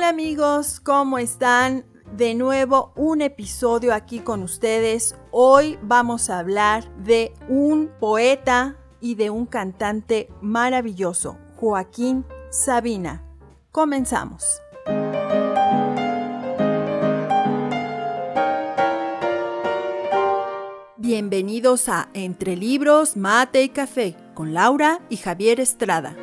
Hola 0.00 0.08
amigos, 0.08 0.80
¿cómo 0.80 1.18
están? 1.18 1.84
De 2.16 2.34
nuevo 2.34 2.94
un 2.96 3.20
episodio 3.20 3.92
aquí 3.92 4.20
con 4.20 4.42
ustedes. 4.42 5.14
Hoy 5.30 5.78
vamos 5.82 6.30
a 6.30 6.38
hablar 6.38 6.90
de 6.96 7.34
un 7.50 7.90
poeta 8.00 8.78
y 9.02 9.16
de 9.16 9.28
un 9.28 9.44
cantante 9.44 10.30
maravilloso, 10.40 11.36
Joaquín 11.56 12.24
Sabina. 12.48 13.22
Comenzamos. 13.72 14.62
Bienvenidos 20.96 21.90
a 21.90 22.08
Entre 22.14 22.56
Libros, 22.56 23.18
Mate 23.18 23.64
y 23.64 23.68
Café 23.68 24.16
con 24.32 24.54
Laura 24.54 25.00
y 25.10 25.18
Javier 25.18 25.60
Estrada. 25.60 26.16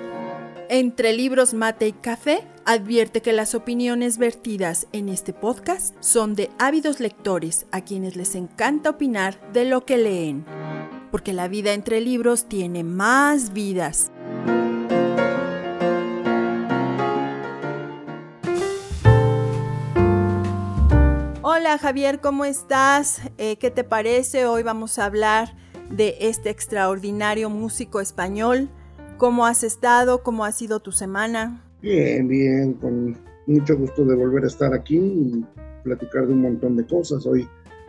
Entre 0.69 1.13
Libros, 1.13 1.53
Mate 1.53 1.87
y 1.87 1.93
Café 1.93 2.45
advierte 2.65 3.21
que 3.21 3.31
las 3.31 3.55
opiniones 3.55 4.17
vertidas 4.17 4.87
en 4.91 5.07
este 5.07 5.31
podcast 5.31 5.95
son 6.01 6.35
de 6.35 6.49
ávidos 6.59 6.99
lectores 6.99 7.67
a 7.71 7.79
quienes 7.79 8.17
les 8.17 8.35
encanta 8.35 8.89
opinar 8.89 9.39
de 9.53 9.63
lo 9.63 9.85
que 9.85 9.97
leen, 9.97 10.45
porque 11.09 11.31
la 11.31 11.47
vida 11.47 11.71
entre 11.71 12.01
libros 12.01 12.49
tiene 12.49 12.83
más 12.83 13.53
vidas. 13.53 14.11
Hola 21.43 21.77
Javier, 21.77 22.19
¿cómo 22.19 22.43
estás? 22.43 23.21
Eh, 23.37 23.55
¿Qué 23.55 23.71
te 23.71 23.85
parece? 23.85 24.47
Hoy 24.47 24.63
vamos 24.63 24.99
a 24.99 25.05
hablar 25.05 25.55
de 25.89 26.17
este 26.19 26.49
extraordinario 26.49 27.49
músico 27.49 28.01
español. 28.01 28.69
¿Cómo 29.17 29.47
has 29.47 29.63
estado? 29.63 30.21
¿Cómo 30.21 30.45
ha 30.45 30.51
sido 30.51 30.79
tu 30.79 30.91
semana? 30.91 31.63
Bien, 31.81 32.27
bien, 32.27 32.73
con 32.73 33.17
mucho 33.47 33.75
gusto 33.75 34.05
de 34.05 34.15
volver 34.15 34.43
a 34.43 34.47
estar 34.47 34.71
aquí 34.75 34.97
y 34.97 35.45
platicar 35.83 36.27
de 36.27 36.33
un 36.33 36.41
montón 36.41 36.77
de 36.77 36.85
cosas. 36.85 37.25
Hoy 37.25 37.47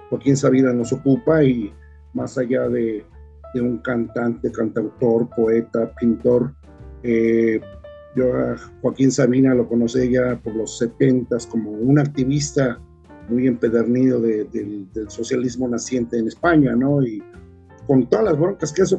Joaquín 0.09 0.39
Sabina 0.39 0.73
nos 0.73 0.91
ocupa 0.91 1.45
y 1.45 1.71
más 2.15 2.39
allá 2.39 2.67
de, 2.69 3.05
un 3.57 3.77
cantante, 3.79 4.51
cantautor, 4.51 5.29
poeta, 5.37 5.93
pintor, 6.01 6.55
eh, 7.03 7.61
yo 8.17 8.35
a 8.35 8.57
Joaquín 8.81 9.13
Sabina 9.13 9.55
lo 9.55 9.69
conocí 9.69 10.11
ya 10.11 10.41
por 10.43 10.55
los 10.55 10.79
70 10.79 11.37
como 11.51 11.73
un 11.73 11.99
activista 11.99 12.81
muy 13.29 13.47
empedernido 13.47 14.19
del 14.21 14.89
socialismo 15.09 15.69
naciente 15.69 16.19
en 16.19 16.29
España, 16.29 16.75
¿no? 16.75 17.03
Y 17.03 17.23
con 17.87 18.07
todas 18.07 18.25
las 18.25 18.39
broncas 18.39 18.73
que 18.73 18.83
eso 18.83 18.99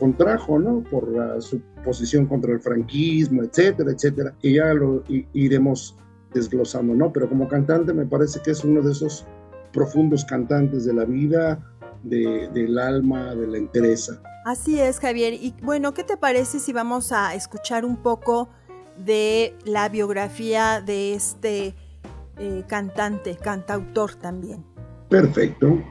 contrajo, 0.00 0.58
¿no? 0.58 0.82
Por 0.90 1.06
su 1.40 1.60
posición 1.84 2.26
contra 2.26 2.52
el 2.52 2.60
franquismo, 2.60 3.44
etcétera, 3.44 3.92
etcétera, 3.92 4.34
que 4.40 4.54
ya 4.54 4.74
lo 4.74 5.04
iremos 5.32 5.96
desglosando, 6.34 6.94
¿no? 6.94 7.12
Pero 7.12 7.28
como 7.28 7.46
cantante 7.46 7.92
me 7.92 8.06
parece 8.06 8.40
que 8.42 8.50
es 8.50 8.64
uno 8.64 8.82
de 8.82 8.92
esos 8.92 9.26
profundos 9.72 10.24
cantantes 10.24 10.84
de 10.84 10.94
la 10.94 11.04
vida, 11.04 11.60
del 12.02 12.78
alma, 12.78 13.34
de 13.34 13.46
la 13.46 13.58
entereza. 13.58 14.20
Así 14.46 14.80
es, 14.80 14.98
Javier. 14.98 15.34
Y 15.34 15.54
bueno, 15.62 15.92
¿qué 15.92 16.02
te 16.02 16.16
parece 16.16 16.58
si 16.58 16.72
vamos 16.72 17.12
a 17.12 17.34
escuchar 17.34 17.84
un 17.84 17.96
poco 17.96 18.48
de 18.96 19.54
la 19.64 19.88
biografía 19.88 20.80
de 20.80 21.14
este 21.14 21.74
eh, 22.38 22.64
cantante, 22.66 23.36
cantautor 23.36 24.14
también? 24.14 24.64
Perfecto. 25.08 25.82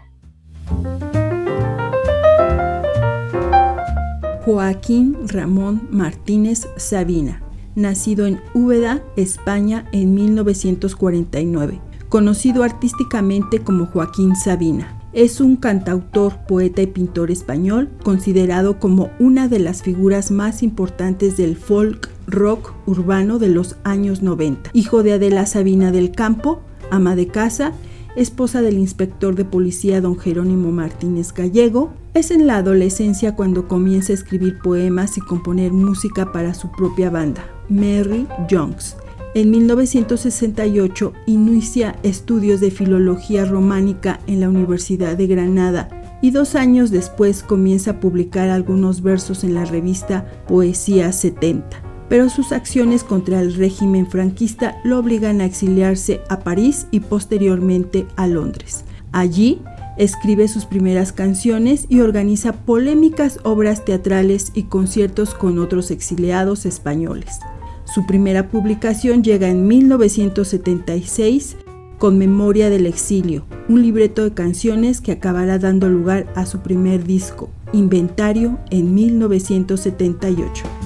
Joaquín 4.49 5.15
Ramón 5.27 5.87
Martínez 5.91 6.67
Sabina, 6.75 7.43
nacido 7.75 8.25
en 8.25 8.41
Úbeda, 8.55 9.03
España 9.15 9.87
en 9.91 10.15
1949, 10.15 11.79
conocido 12.09 12.63
artísticamente 12.63 13.59
como 13.59 13.85
Joaquín 13.85 14.35
Sabina. 14.35 14.99
Es 15.13 15.39
un 15.39 15.55
cantautor, 15.55 16.47
poeta 16.47 16.81
y 16.81 16.87
pintor 16.87 17.29
español, 17.29 17.91
considerado 18.03 18.79
como 18.79 19.11
una 19.19 19.47
de 19.47 19.59
las 19.59 19.83
figuras 19.83 20.31
más 20.31 20.63
importantes 20.63 21.37
del 21.37 21.55
folk 21.55 22.09
rock 22.25 22.73
urbano 22.87 23.37
de 23.37 23.49
los 23.49 23.75
años 23.83 24.23
90. 24.23 24.71
Hijo 24.73 25.03
de 25.03 25.13
Adela 25.13 25.45
Sabina 25.45 25.91
del 25.91 26.09
Campo, 26.09 26.61
ama 26.89 27.15
de 27.15 27.27
casa 27.27 27.73
esposa 28.21 28.61
del 28.61 28.77
inspector 28.77 29.35
de 29.35 29.45
policía 29.45 30.01
don 30.01 30.17
Jerónimo 30.17 30.71
Martínez 30.71 31.33
Gallego, 31.33 31.93
es 32.13 32.31
en 32.31 32.47
la 32.47 32.57
adolescencia 32.57 33.35
cuando 33.35 33.67
comienza 33.67 34.11
a 34.11 34.15
escribir 34.15 34.59
poemas 34.59 35.17
y 35.17 35.21
componer 35.21 35.71
música 35.71 36.31
para 36.31 36.53
su 36.53 36.71
propia 36.71 37.09
banda, 37.09 37.45
Mary 37.69 38.27
Jones. 38.49 38.97
En 39.35 39.51
1968 39.51 41.13
inicia 41.27 41.95
estudios 42.03 42.59
de 42.59 42.71
filología 42.71 43.45
románica 43.45 44.19
en 44.27 44.39
la 44.39 44.49
Universidad 44.49 45.15
de 45.15 45.27
Granada 45.27 45.87
y 46.21 46.31
dos 46.31 46.55
años 46.55 46.91
después 46.91 47.43
comienza 47.43 47.91
a 47.91 47.99
publicar 47.99 48.49
algunos 48.49 49.01
versos 49.01 49.43
en 49.43 49.53
la 49.53 49.65
revista 49.65 50.25
Poesía 50.47 51.11
70 51.11 51.88
pero 52.09 52.29
sus 52.29 52.51
acciones 52.51 53.03
contra 53.03 53.39
el 53.39 53.53
régimen 53.53 54.07
franquista 54.07 54.81
lo 54.83 54.99
obligan 54.99 55.39
a 55.39 55.45
exiliarse 55.45 56.21
a 56.27 56.39
París 56.39 56.87
y 56.91 56.99
posteriormente 57.01 58.07
a 58.15 58.27
Londres. 58.27 58.83
Allí 59.11 59.61
escribe 59.97 60.47
sus 60.47 60.65
primeras 60.65 61.13
canciones 61.13 61.85
y 61.87 61.99
organiza 61.99 62.53
polémicas 62.53 63.39
obras 63.43 63.85
teatrales 63.85 64.51
y 64.55 64.63
conciertos 64.63 65.35
con 65.35 65.59
otros 65.59 65.91
exiliados 65.91 66.65
españoles. 66.65 67.39
Su 67.85 68.05
primera 68.05 68.49
publicación 68.49 69.23
llega 69.23 69.47
en 69.49 69.67
1976 69.67 71.57
con 71.97 72.17
Memoria 72.17 72.69
del 72.69 72.85
Exilio, 72.85 73.45
un 73.67 73.81
libreto 73.81 74.23
de 74.23 74.33
canciones 74.33 75.01
que 75.01 75.11
acabará 75.11 75.59
dando 75.59 75.89
lugar 75.89 76.31
a 76.35 76.45
su 76.45 76.59
primer 76.59 77.03
disco, 77.03 77.49
Inventario, 77.73 78.57
en 78.71 78.95
1978. 78.95 80.78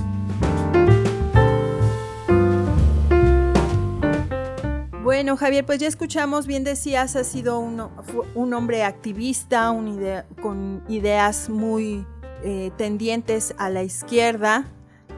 Bueno, 5.24 5.38
Javier, 5.38 5.66
pues 5.66 5.80
ya 5.80 5.88
escuchamos, 5.88 6.48
bien 6.48 6.66
decías, 6.66 7.16
ha 7.16 7.24
sido 7.24 7.58
un, 7.58 8.54
hombre 8.54 8.84
activista, 8.84 9.74
con 10.42 10.84
ideas 10.90 11.48
muy 11.48 12.06
eh, 12.44 12.72
tendientes 12.76 13.56
a 13.58 13.70
la 13.70 13.84
izquierda 13.84 14.66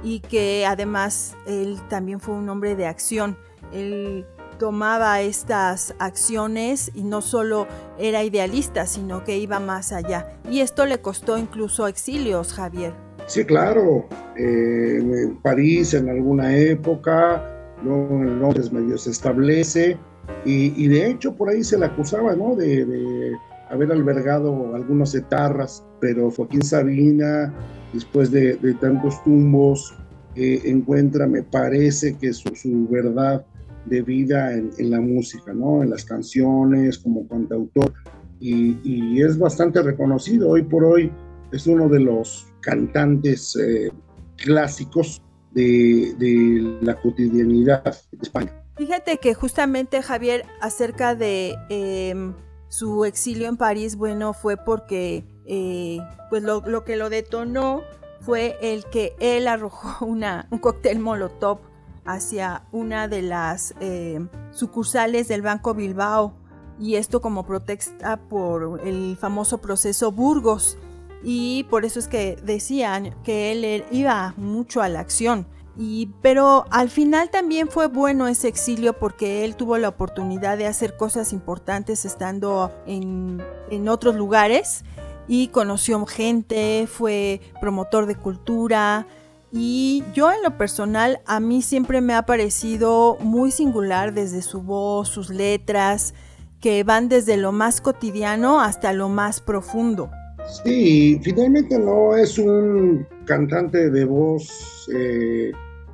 y 0.04 0.20
que 0.20 0.64
además 0.68 1.36
él 1.48 1.80
también 1.90 2.20
fue 2.20 2.36
un 2.36 2.48
hombre 2.50 2.76
de 2.76 2.86
acción. 2.86 3.36
Él 3.74 4.28
tomaba 4.60 5.22
estas 5.22 5.96
acciones 5.98 6.92
y 6.94 7.02
no 7.02 7.24
solo 7.24 7.66
era 7.98 8.24
idealista, 8.24 8.86
sino 8.86 9.24
que 9.24 9.40
iba 9.40 9.60
más 9.60 9.92
allá. 9.92 10.38
Y 10.48 10.60
esto 10.60 10.86
le 10.86 11.00
costó 11.00 11.36
incluso 11.36 11.88
exilios, 11.88 12.54
Javier. 12.54 12.94
Sí, 13.26 13.44
claro. 13.44 14.08
Eh, 14.38 15.00
en 15.00 15.38
París 15.38 15.96
en 15.96 16.10
alguna 16.10 16.56
época, 16.56 17.55
luego 17.84 18.22
en 18.22 18.40
Londres 18.40 18.72
medio 18.72 18.98
se 18.98 19.12
establece 19.12 19.98
y, 20.46 20.88
de 20.88 21.12
hecho 21.12 21.36
por 21.36 21.50
ahí 21.50 21.64
se 21.64 21.78
le 21.78 21.86
acusaba 21.86 22.36
¿no? 22.36 22.56
de, 22.56 23.34
haber 23.70 23.92
albergado 23.92 24.76
algunos 24.76 25.14
etarras, 25.16 25.84
pero 26.00 26.32
Joaquín 26.32 26.64
Sabina, 26.64 27.54
después 27.94 28.32
de, 28.32 28.56
tantos 28.80 29.24
tumbos, 29.24 29.96
eh, 30.36 30.62
encuentra, 30.66 31.28
me 31.28 31.44
parece 31.44 32.16
que 32.18 32.34
su, 32.34 32.56
su 32.56 32.88
verdad 32.90 33.46
de 33.86 34.02
vida 34.02 34.54
en, 34.54 34.72
la 34.90 35.00
música, 35.00 35.54
¿no? 35.54 35.84
en 35.84 35.90
las 35.92 36.06
canciones, 36.06 36.98
como 37.00 37.28
cantautor, 37.28 37.94
y, 38.40 38.78
y, 38.84 39.22
es 39.22 39.38
bastante 39.38 39.82
reconocido. 39.82 40.50
Hoy 40.50 40.64
por 40.64 40.84
hoy 40.84 41.12
es 41.52 41.68
uno 41.68 41.88
de 41.88 42.02
los 42.02 42.48
cantantes 42.62 43.56
eh, 43.56 43.92
clásicos 44.38 45.22
de, 45.56 46.78
la 46.82 46.96
cotidianidad 47.00 47.84
de 48.12 48.18
España. 48.22 48.52
Fíjate 48.76 49.18
que 49.18 49.34
justamente 49.34 50.02
Javier, 50.02 50.46
acerca 50.62 51.16
de 51.16 51.56
em, 51.70 52.34
su 52.68 53.06
exilio 53.06 53.48
en 53.48 53.58
París, 53.58 53.96
bueno, 53.96 54.34
fue 54.34 54.58
porque 54.58 55.26
eh, 55.46 56.00
pues 56.30 56.44
lo, 56.44 56.84
que 56.84 56.98
lo 56.98 57.10
detonó 57.10 57.82
fue 58.20 58.58
el 58.62 58.86
que 58.86 59.16
él 59.20 59.48
arrojó 59.48 60.06
una, 60.06 60.48
un 60.52 60.60
cóctel 60.60 61.00
molotov 61.00 61.60
hacia 62.04 62.66
una 62.72 63.08
de 63.08 63.22
las 63.22 63.74
em, 63.80 64.28
sucursales 64.52 65.28
del 65.28 65.42
Banco 65.42 65.74
Bilbao 65.74 66.34
y 66.78 66.96
esto 66.96 67.22
como 67.22 67.46
protesta 67.46 68.18
por 68.18 68.82
el 68.86 69.18
famoso 69.18 69.60
proceso 69.60 70.12
Burgos 70.12 70.78
y 71.26 71.64
por 71.72 71.86
eso 71.86 71.98
es 71.98 72.08
que 72.08 72.38
decían 72.44 73.16
que 73.24 73.52
él 73.52 73.84
iba 73.90 74.36
mucho 74.38 74.84
a 74.84 74.90
la 74.90 75.00
acción. 75.00 75.48
Y, 75.76 76.12
pero 76.22 76.66
al 76.70 76.90
final 76.90 77.30
también 77.32 77.68
fue 77.68 77.88
bueno 77.88 78.28
ese 78.28 78.48
exilio 78.48 78.94
porque 78.94 79.44
él 79.44 79.56
tuvo 79.56 79.78
la 79.78 79.90
oportunidad 79.90 80.58
de 80.58 80.68
hacer 80.68 80.96
cosas 80.96 81.34
importantes 81.34 82.06
estando 82.06 82.72
en, 82.86 83.44
en 83.72 83.90
otros 83.90 84.16
lugares 84.16 84.86
y 85.28 85.48
conoció 85.48 86.06
gente, 86.06 86.88
fue 86.88 87.42
promotor 87.60 88.06
de 88.06 88.16
cultura 88.16 89.08
y 89.52 90.04
yo 90.14 90.32
en 90.32 90.44
lo 90.44 90.58
personal 90.58 91.22
a 91.26 91.40
mí 91.40 91.62
siempre 91.64 92.02
me 92.02 92.14
ha 92.14 92.26
parecido 92.26 93.18
muy 93.20 93.52
singular 93.52 94.14
desde 94.14 94.44
su 94.44 94.62
voz, 94.62 95.10
sus 95.10 95.30
letras, 95.30 96.14
que 96.62 96.84
van 96.84 97.10
desde 97.10 97.36
lo 97.36 97.52
más 97.52 97.82
cotidiano 97.82 98.62
hasta 98.62 98.94
lo 98.94 99.10
más 99.10 99.42
profundo. 99.42 100.12
Sí, 100.48 101.20
finalmente 101.24 101.78
no 101.78 102.16
es 102.16 102.38
un 102.38 103.06
cantante 103.26 103.90
de 103.90 104.06
voz 104.06 104.88
eh, 104.94 105.52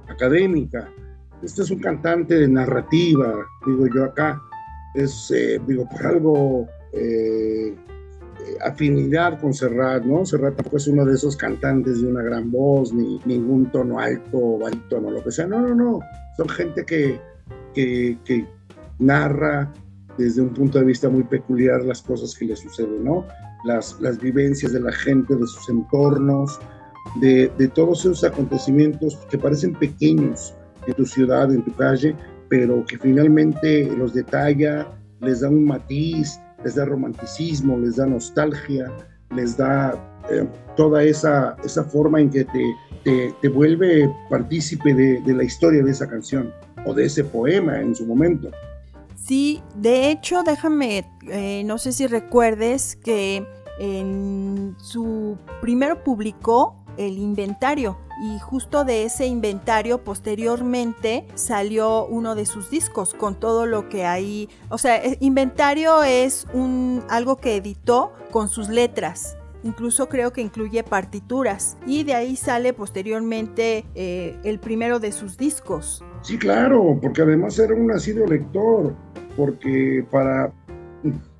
académica, 0.09 0.91
este 1.41 1.61
es 1.63 1.71
un 1.71 1.79
cantante 1.79 2.35
de 2.35 2.47
narrativa, 2.47 3.33
digo 3.65 3.87
yo 3.87 4.05
acá, 4.05 4.41
es, 4.93 5.31
eh, 5.31 5.59
digo, 5.65 5.87
por 5.89 6.05
algo 6.05 6.67
eh, 6.91 7.73
afinidad 8.63 9.39
con 9.39 9.53
Serrat, 9.53 10.03
¿no? 10.03 10.25
Serrat 10.25 10.55
tampoco 10.55 10.77
es 10.77 10.87
uno 10.87 11.05
de 11.05 11.15
esos 11.15 11.37
cantantes 11.37 12.01
de 12.01 12.07
una 12.07 12.21
gran 12.21 12.51
voz, 12.51 12.93
ni 12.93 13.19
ningún 13.25 13.71
tono 13.71 13.99
alto 13.99 14.59
barítono, 14.59 15.11
lo 15.11 15.23
que 15.23 15.31
sea, 15.31 15.47
no, 15.47 15.61
no, 15.61 15.73
no, 15.73 15.99
son 16.35 16.49
gente 16.49 16.85
que, 16.85 17.19
que, 17.73 18.17
que 18.25 18.45
narra 18.99 19.71
desde 20.17 20.41
un 20.41 20.49
punto 20.49 20.79
de 20.79 20.85
vista 20.85 21.09
muy 21.09 21.23
peculiar 21.23 21.83
las 21.83 22.01
cosas 22.01 22.35
que 22.35 22.45
le 22.45 22.55
suceden, 22.55 23.03
¿no? 23.03 23.25
Las, 23.63 23.99
las 24.01 24.19
vivencias 24.19 24.73
de 24.73 24.79
la 24.79 24.91
gente, 24.91 25.35
de 25.35 25.47
sus 25.47 25.69
entornos, 25.69 26.59
de, 27.19 27.51
de 27.57 27.67
todos 27.67 28.01
esos 28.01 28.23
acontecimientos 28.23 29.17
que 29.29 29.37
parecen 29.37 29.73
pequeños 29.73 30.55
en 30.87 30.93
tu 30.93 31.05
ciudad, 31.05 31.53
en 31.53 31.63
tu 31.63 31.73
calle, 31.73 32.15
pero 32.49 32.85
que 32.85 32.97
finalmente 32.97 33.85
los 33.97 34.13
detalla, 34.13 34.87
les 35.21 35.41
da 35.41 35.49
un 35.49 35.65
matiz, 35.65 36.39
les 36.63 36.75
da 36.75 36.85
romanticismo, 36.85 37.77
les 37.77 37.95
da 37.95 38.05
nostalgia, 38.05 38.91
les 39.35 39.57
da 39.57 39.93
eh, 40.29 40.47
toda 40.75 41.03
esa, 41.03 41.55
esa 41.63 41.83
forma 41.83 42.21
en 42.21 42.29
que 42.29 42.45
te, 42.45 42.75
te, 43.03 43.33
te 43.41 43.49
vuelve 43.49 44.09
partícipe 44.29 44.93
de, 44.93 45.21
de, 45.21 45.33
la 45.33 45.43
historia 45.43 45.83
de 45.83 45.91
esa 45.91 46.07
canción 46.07 46.51
o 46.85 46.93
de 46.93 47.05
ese 47.05 47.23
poema 47.23 47.79
en 47.79 47.95
su 47.95 48.05
momento. 48.05 48.51
Sí, 49.31 49.63
de 49.75 50.11
hecho, 50.11 50.43
déjame, 50.43 51.09
eh, 51.29 51.63
no 51.63 51.77
sé 51.77 51.93
si 51.93 52.05
recuerdes 52.05 52.97
que 52.97 53.47
en 53.79 54.75
su 54.77 55.37
primero 55.61 56.03
publicó 56.03 56.83
el 56.97 57.17
inventario 57.17 57.97
y 58.21 58.39
justo 58.39 58.83
de 58.83 59.05
ese 59.05 59.27
inventario 59.27 60.03
posteriormente 60.03 61.25
salió 61.35 62.07
uno 62.07 62.35
de 62.35 62.45
sus 62.45 62.69
discos 62.69 63.13
con 63.13 63.39
todo 63.39 63.65
lo 63.67 63.87
que 63.87 64.03
hay, 64.03 64.49
o 64.67 64.77
sea, 64.77 64.97
eh, 64.97 65.15
inventario 65.21 66.03
es 66.03 66.45
un 66.53 67.01
algo 67.07 67.37
que 67.37 67.55
editó 67.55 68.11
con 68.31 68.49
sus 68.49 68.67
letras. 68.67 69.37
Incluso 69.63 70.09
creo 70.09 70.33
que 70.33 70.41
incluye 70.41 70.83
partituras 70.83 71.77
y 71.85 72.03
de 72.03 72.15
ahí 72.15 72.35
sale 72.35 72.73
posteriormente 72.73 73.85
eh, 73.95 74.37
el 74.43 74.59
primero 74.59 74.99
de 74.99 75.13
sus 75.13 75.37
discos. 75.37 76.03
Sí, 76.21 76.37
claro, 76.37 76.99
porque 77.01 77.21
además 77.21 77.57
era 77.59 77.73
un 77.73 77.87
nacido 77.87 78.25
lector, 78.25 78.95
porque 79.35 80.05
para, 80.11 80.51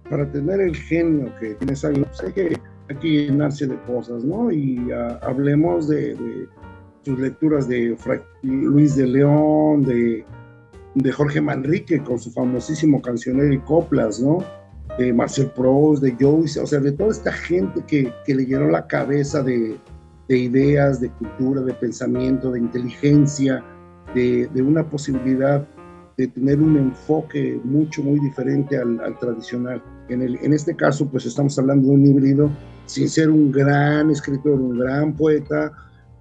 para 0.10 0.32
tener 0.32 0.60
el 0.62 0.76
genio 0.76 1.34
que 1.40 1.56
tienes 1.56 1.84
ahí, 1.86 1.96
pues 1.96 2.22
hay 2.24 2.34
que, 2.34 2.58
llenarse 3.02 3.68
de 3.68 3.80
cosas, 3.84 4.24
¿no? 4.26 4.52
Y 4.52 4.78
uh, 4.92 5.18
hablemos 5.22 5.88
de, 5.88 6.14
de, 6.16 6.48
sus 7.04 7.18
lecturas 7.20 7.68
de 7.68 7.96
Luis 8.44 8.96
de 8.96 9.08
León, 9.08 9.84
de, 9.84 10.26
de 10.96 11.12
Jorge 11.12 11.40
Manrique 11.40 12.04
con 12.04 12.20
su 12.20 12.32
famosísimo 12.32 13.02
cancionero 13.02 13.54
y 13.54 13.60
coplas, 13.60 14.20
¿no? 14.20 14.40
de 14.98 15.14
Marcel 15.14 15.50
Proust, 15.52 16.04
de 16.04 16.16
Joyce, 16.20 16.60
o 16.60 16.68
sea, 16.68 16.80
de 16.80 16.92
toda 16.92 17.12
esta 17.12 17.32
gente 17.32 17.82
que, 17.88 18.14
que 18.26 18.36
le 18.36 18.46
llenó 18.46 18.70
la 18.70 18.88
cabeza 18.88 19.42
de, 19.42 19.78
de, 20.28 20.38
ideas, 20.38 21.00
de 21.00 21.10
cultura, 21.12 21.62
de 21.62 21.74
pensamiento, 21.74 22.52
de 22.52 22.60
inteligencia, 22.60 23.64
de, 24.14 24.48
de, 24.54 24.62
una 24.62 24.84
posibilidad 24.84 25.66
de 26.22 26.28
tener 26.28 26.62
un 26.62 26.78
enfoque 26.78 27.60
mucho, 27.64 28.04
muy 28.04 28.20
diferente 28.20 28.78
al, 28.78 29.00
al 29.00 29.18
tradicional. 29.18 29.82
En, 30.08 30.22
el, 30.22 30.38
en, 30.44 30.54
este 30.54 30.76
caso, 30.76 31.10
pues 31.10 31.26
estamos 31.26 31.58
hablando 31.58 31.88
de 31.88 31.94
un 31.96 32.06
híbrido, 32.06 32.52
sin 32.86 33.10
ser 33.10 33.32
un 33.32 33.52
gran 33.52 34.12
escritor, 34.12 34.62
un 34.62 34.78
gran 34.78 35.16
poeta, 35.16 35.72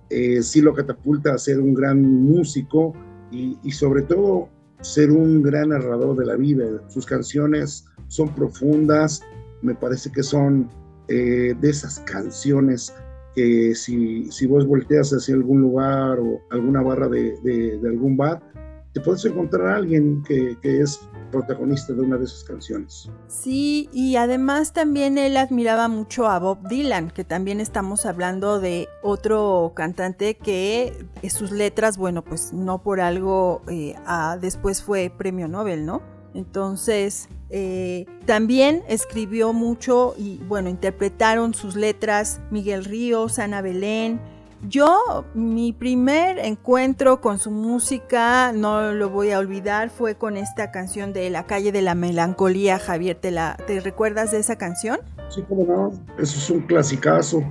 eh, 0.09 0.43
sí 0.43 0.63
lo 0.63 0.73
catapulta 0.73 1.35
a 1.35 1.39
ser 1.39 1.61
un 1.61 1.75
gran 1.75 2.01
músico 2.01 2.95
y, 3.31 3.59
y 3.63 3.73
sobre 3.73 4.03
todo 4.03 4.49
ser 4.81 5.11
un 5.11 5.43
gran 5.43 5.69
narrador 5.69 6.17
de 6.17 6.25
la 6.25 6.37
vida. 6.37 6.65
Sus 6.89 7.05
canciones 7.05 7.85
son 8.09 8.35
profundas, 8.35 9.23
me 9.61 9.75
parece 9.75 10.11
que 10.11 10.23
son 10.23 10.71
eh, 11.09 11.55
de 11.61 11.69
esas 11.69 12.01
canciones 12.01 12.95
que 13.35 13.75
si, 13.75 14.33
si, 14.33 14.47
vos 14.47 14.67
volteas 14.67 15.11
hacia 15.11 15.35
algún 15.35 15.61
lugar 15.61 16.19
o 16.19 16.41
alguna 16.51 16.81
barra 16.81 17.09
de, 17.09 17.37
de, 17.43 17.79
de 17.79 17.89
algún 17.91 18.17
bar, 18.17 18.43
te 18.93 19.01
puedes 19.01 19.25
encontrar 19.25 19.69
a 19.69 19.77
alguien 19.77 20.23
que, 20.25 20.57
que, 20.61 20.81
es 20.81 21.01
protagonista 21.31 21.93
de 21.93 22.01
una 22.01 22.17
de 22.17 22.25
esas 22.25 22.43
canciones. 22.43 23.09
Sí, 23.29 23.89
y 23.93 24.17
además 24.17 24.73
también 24.73 25.17
él 25.17 25.37
admiraba 25.37 25.87
mucho 25.87 26.27
a 26.27 26.39
Bob 26.41 26.67
Dylan, 26.69 27.11
que 27.11 27.25
también 27.25 27.61
estamos 27.61 28.05
hablando 28.05 28.59
de 28.59 28.89
otro 29.03 29.73
cantante 29.77 30.37
que 30.37 31.07
sus 31.29 31.53
letras, 31.53 31.99
bueno, 31.99 32.25
pues 32.25 32.53
no 32.53 32.83
por 32.83 33.01
algo 33.01 33.63
eh, 33.69 33.95
a, 34.07 34.37
después 34.41 34.83
fue 34.83 35.13
premio 35.17 35.47
Nobel, 35.47 35.87
¿no? 35.87 36.03
Entonces, 36.35 37.29
eh, 37.49 38.07
también 38.27 38.83
escribió 38.89 39.53
mucho 39.53 40.15
y 40.17 40.39
bueno, 40.49 40.69
interpretaron 40.69 41.55
sus 41.55 41.75
letras 41.75 42.41
Miguel 42.51 42.85
Ríos, 42.85 43.39
Ana 43.39 43.63
Belén. 43.63 44.21
Yo, 44.69 45.25
mi 45.35 45.73
primer 45.73 46.39
encuentro 46.39 47.23
con 47.23 47.39
su 47.39 47.51
música, 47.51 48.53
no 48.53 48.93
lo 48.93 49.09
voy 49.09 49.31
a 49.31 49.39
olvidar, 49.39 49.89
fue 49.89 50.17
con 50.17 50.37
esta 50.37 50.71
canción 50.71 51.15
de 51.15 51.31
La 51.31 51.47
calle 51.47 51.73
de 51.73 51.81
la 51.81 51.95
melancolía, 51.95 52.79
Javier, 52.79 53.17
¿te, 53.17 53.31
la, 53.31 53.57
te 53.67 53.81
recuerdas 53.81 54.33
de 54.33 54.39
esa 54.39 54.57
canción? 54.57 54.99
Sí, 55.31 55.43
como 55.49 55.65
no, 55.65 55.93
eso 56.19 56.37
es 56.37 56.51
un 56.51 56.61
clasicazo, 56.61 57.43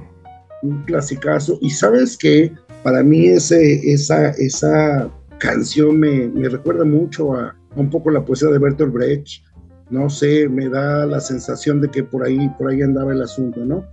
un 0.61 0.83
clasicazo. 0.83 1.57
Y 1.61 1.71
sabes 1.71 2.15
que 2.15 2.53
para 2.83 3.01
mí 3.01 3.27
ese, 3.27 3.91
esa, 3.91 4.29
esa 4.31 5.09
canción 5.39 5.99
me, 5.99 6.27
me 6.27 6.47
recuerda 6.47 6.85
mucho 6.85 7.33
a, 7.33 7.55
un 7.75 7.89
poco 7.89 8.11
la 8.11 8.23
poesía 8.23 8.49
de 8.49 8.59
Bertolt 8.59 8.93
Brecht, 8.93 9.43
no 9.89 10.11
sé, 10.11 10.47
me 10.47 10.69
da 10.69 11.07
la 11.07 11.19
sensación 11.19 11.81
de 11.81 11.89
que 11.89 12.03
por 12.03 12.23
ahí, 12.23 12.49
por 12.59 12.69
ahí 12.69 12.83
andaba 12.83 13.13
el 13.13 13.23
asunto, 13.23 13.65
¿no? 13.65 13.83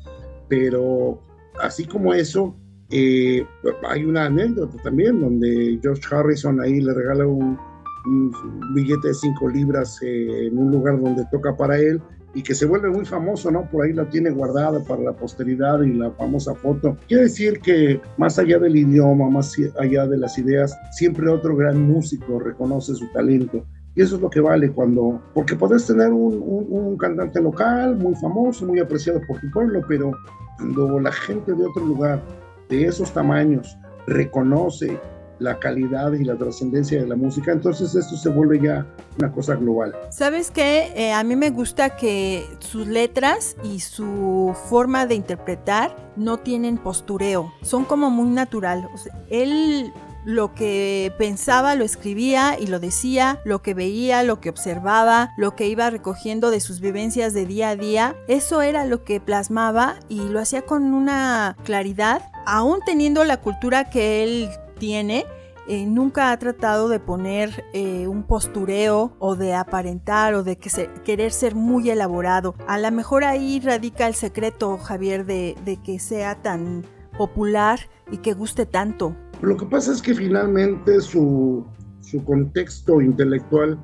Pero 0.49 1.23
así 1.61 1.87
como 1.87 2.13
eso, 2.13 2.55
eh, 2.91 3.47
hay 3.89 4.05
una 4.05 4.27
anécdota 4.27 4.77
también 4.83 5.21
donde 5.21 5.79
George 5.83 6.03
Harrison 6.11 6.61
ahí 6.61 6.81
le 6.81 6.95
regala 6.95 7.27
un, 7.27 7.59
un 8.07 8.75
billete 8.75 9.09
de 9.09 9.15
cinco 9.15 9.49
libras 9.49 9.99
eh, 10.03 10.47
en 10.47 10.59
un 10.59 10.71
lugar 10.71 11.01
donde 11.01 11.25
toca 11.31 11.57
para 11.57 11.79
él 11.79 12.01
y 12.35 12.43
que 12.43 12.55
se 12.55 12.67
vuelve 12.67 12.91
muy 12.91 13.07
famoso, 13.07 13.51
¿no? 13.51 13.69
Por 13.71 13.85
ahí 13.85 13.95
la 13.95 14.09
tiene 14.11 14.29
guardada 14.29 14.85
para 14.85 15.03
la 15.03 15.13
posteridad 15.15 15.81
y 15.81 15.95
la 15.95 16.11
famosa 16.11 16.55
foto. 16.55 16.97
Quiere 17.09 17.25
decir 17.25 17.61
que 17.61 17.99
más 18.19 18.39
allá 18.39 18.59
del 18.59 18.77
idioma, 18.77 19.31
más 19.31 19.57
allá 19.81 20.07
de 20.07 20.19
las 20.19 20.37
ideas, 20.37 20.77
siempre 20.93 21.31
otro 21.31 21.57
gran 21.57 21.81
músico 21.81 22.39
reconoce 22.39 22.95
su 22.95 23.11
talento. 23.13 23.65
Y 23.95 24.03
eso 24.03 24.17
es 24.17 24.23
lo 24.23 24.29
que 24.29 24.41
vale 24.41 24.71
cuando, 24.71 25.23
porque 25.33 25.57
puedes 25.57 25.87
tener 25.87 26.09
un, 26.09 26.35
un, 26.35 26.67
un, 26.69 26.99
cantante 26.99 27.41
local 27.41 27.97
muy 27.97 28.15
famoso, 28.17 28.67
muy 28.67 28.81
apreciado 28.81 29.23
por 29.27 29.41
tu 29.41 29.51
pueblo, 29.51 29.81
pero 29.89 30.13
cuando 30.59 31.01
la 31.01 31.13
gente 31.13 31.55
de 31.55 31.65
otro 31.65 31.87
lugar, 31.87 32.23
de 32.69 32.87
esos 32.87 33.13
tamaños, 33.13 33.77
reconoce 34.07 34.99
la 35.39 35.59
calidad 35.59 36.13
y 36.13 36.25
la 36.25 36.37
trascendencia 36.37 37.01
de 37.01 37.07
la 37.07 37.17
música, 37.17 37.53
entonces 37.53 37.95
esto 37.95 38.17
se 38.17 38.31
vuelve 38.31 38.61
ya 38.61 38.87
una 39.19 39.31
cosa 39.31 39.55
global. 39.55 39.95
¿Sabes 40.11 40.51
qué? 40.51 40.93
Eh, 40.97 41.13
a 41.13 41.23
mí 41.25 41.37
me 41.37 41.51
gusta 41.51 41.97
que 41.97 42.47
sus 42.61 42.87
letras 42.87 43.57
y 43.63 43.81
su 43.81 44.57
forma 44.69 45.07
de 45.07 45.15
interpretar 45.15 45.95
no 46.17 46.39
tienen 46.39 46.79
postureo, 46.79 47.53
son 47.63 47.85
como 47.85 48.11
muy 48.11 48.31
natural. 48.31 48.89
Él 49.29 49.93
lo 50.27 50.55
que 50.55 51.13
pensaba 51.19 51.77
lo 51.77 51.85
escribía 51.85 52.59
y 52.59 52.67
lo 52.67 52.81
decía, 52.81 53.41
lo 53.45 53.63
que 53.63 53.75
veía, 53.75 54.25
lo 54.25 54.41
que 54.41 54.51
observaba, 54.51 55.33
lo 55.37 55.55
que 55.55 55.69
iba 55.69 55.89
recogiendo 55.89 56.51
de 56.51 56.59
sus 56.59 56.81
vivencias 56.81 57.33
de 57.33 57.47
día 57.47 57.71
a 57.71 57.77
día, 57.77 58.17
eso 58.27 58.61
era 58.61 58.85
lo 58.85 59.05
que 59.05 59.21
plasmaba 59.21 60.01
y 60.09 60.29
lo 60.29 60.41
hacía 60.41 60.63
con 60.63 60.95
una 60.95 61.57
claridad, 61.63 62.23
aún 62.47 62.81
teniendo 62.87 63.25
la 63.25 63.41
cultura 63.41 63.91
que 63.91 64.23
él 64.23 64.49
tiene, 64.79 65.27
eh, 65.69 65.85
nunca 65.85 66.31
ha 66.31 66.39
tratado 66.39 66.89
de 66.89 67.01
poner 67.01 67.65
eh, 67.73 68.07
un 68.07 68.23
postureo 68.23 69.17
o 69.19 69.35
de 69.35 69.53
aparentar 69.53 70.35
o 70.35 70.45
de 70.45 70.57
querer 70.57 71.33
ser 71.33 71.57
muy 71.57 71.91
elaborado. 71.91 72.55
A 72.69 72.79
lo 72.79 72.91
mejor 72.93 73.25
ahí 73.25 73.61
radica 73.61 74.07
el 74.07 74.15
secreto, 74.15 74.79
Javier, 74.79 75.27
de, 75.27 75.79
que 75.85 75.99
sea 75.99 76.41
tan 76.41 76.85
popular 77.19 77.81
y 78.13 78.19
que 78.19 78.33
guste 78.33 78.65
tanto. 78.65 79.17
Lo 79.43 79.57
que 79.57 79.67
pasa 79.67 79.93
es 79.93 80.01
que 80.01 80.15
finalmente 80.15 81.01
su, 81.01 81.67
su 82.01 82.25
contexto 82.25 83.01
intelectual 83.01 83.77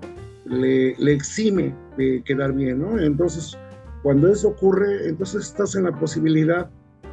le, 0.45 0.95
le, 0.97 1.13
exime 1.13 1.75
de 1.97 2.23
quedar 2.25 2.53
bien, 2.53 2.81
¿no? 2.81 2.99
Entonces, 3.01 3.59
cuando 4.05 4.29
eso 4.29 4.49
ocurre, 4.49 5.09
entonces 5.09 5.47
estás 5.47 5.75
en 5.75 5.85
la 5.85 5.99
posibilidad 5.99 6.71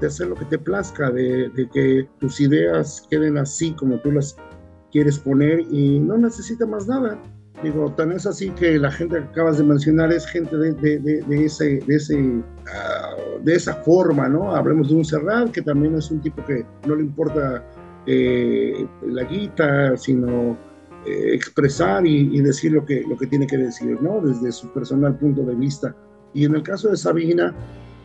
hacer 0.08 0.28
lo 0.28 0.36
que 0.36 0.46
te 0.46 0.58
plazca, 0.58 1.12
de, 1.12 1.50
de, 1.50 1.70
que 1.70 2.08
tus 2.20 2.40
ideas 2.40 3.06
queden 3.10 3.38
así 3.38 3.72
como 3.72 4.00
tú 4.00 4.12
las 4.12 4.36
quieres 4.92 5.20
poner 5.20 5.62
y 5.72 6.00
no 6.00 6.18
necesita 6.18 6.66
más 6.66 6.88
nada. 6.88 7.20
Digo, 7.64 7.92
tan 7.92 8.14
es 8.14 8.26
así 8.26 8.52
que 8.52 8.80
la 8.80 8.90
gente 8.90 9.18
que 9.18 9.24
acabas 9.24 9.58
de 9.58 9.66
mencionar 9.66 10.14
es 10.14 10.26
gente 10.26 10.56
de, 10.56 10.74
de, 10.74 11.00
de 11.00 11.46
ese, 11.46 11.80
de, 11.86 11.96
ese, 11.96 12.42
de 13.44 13.54
esa 13.54 13.74
forma, 13.76 14.30
¿no? 14.30 14.56
Hablemos 14.56 14.88
de 14.90 14.96
un 14.96 15.04
Serrat, 15.04 15.52
que 15.52 15.62
también 15.62 15.96
es 15.96 16.10
un 16.10 16.22
tipo 16.22 16.44
que 16.46 16.66
no 16.88 16.96
le 16.96 17.04
importa 17.04 17.62
eh, 18.06 18.88
la 19.06 19.24
guita, 19.26 19.98
sino 19.98 20.58
eh, 21.06 21.34
expresar 21.34 22.08
y, 22.08 22.36
y, 22.38 22.42
decir 22.42 22.72
lo 22.72 22.86
que, 22.86 23.04
lo 23.08 23.18
que 23.18 23.28
tiene 23.28 23.46
que 23.46 23.58
decir, 23.58 24.02
¿no? 24.02 24.22
Desde 24.22 24.54
su 24.54 24.72
personal 24.72 25.18
punto 25.18 25.42
de 25.44 25.56
vista. 25.56 25.94
Y 26.34 26.46
en 26.46 26.56
el 26.56 26.64
caso 26.64 26.90
de 26.90 26.96
Sabina, 26.96 27.54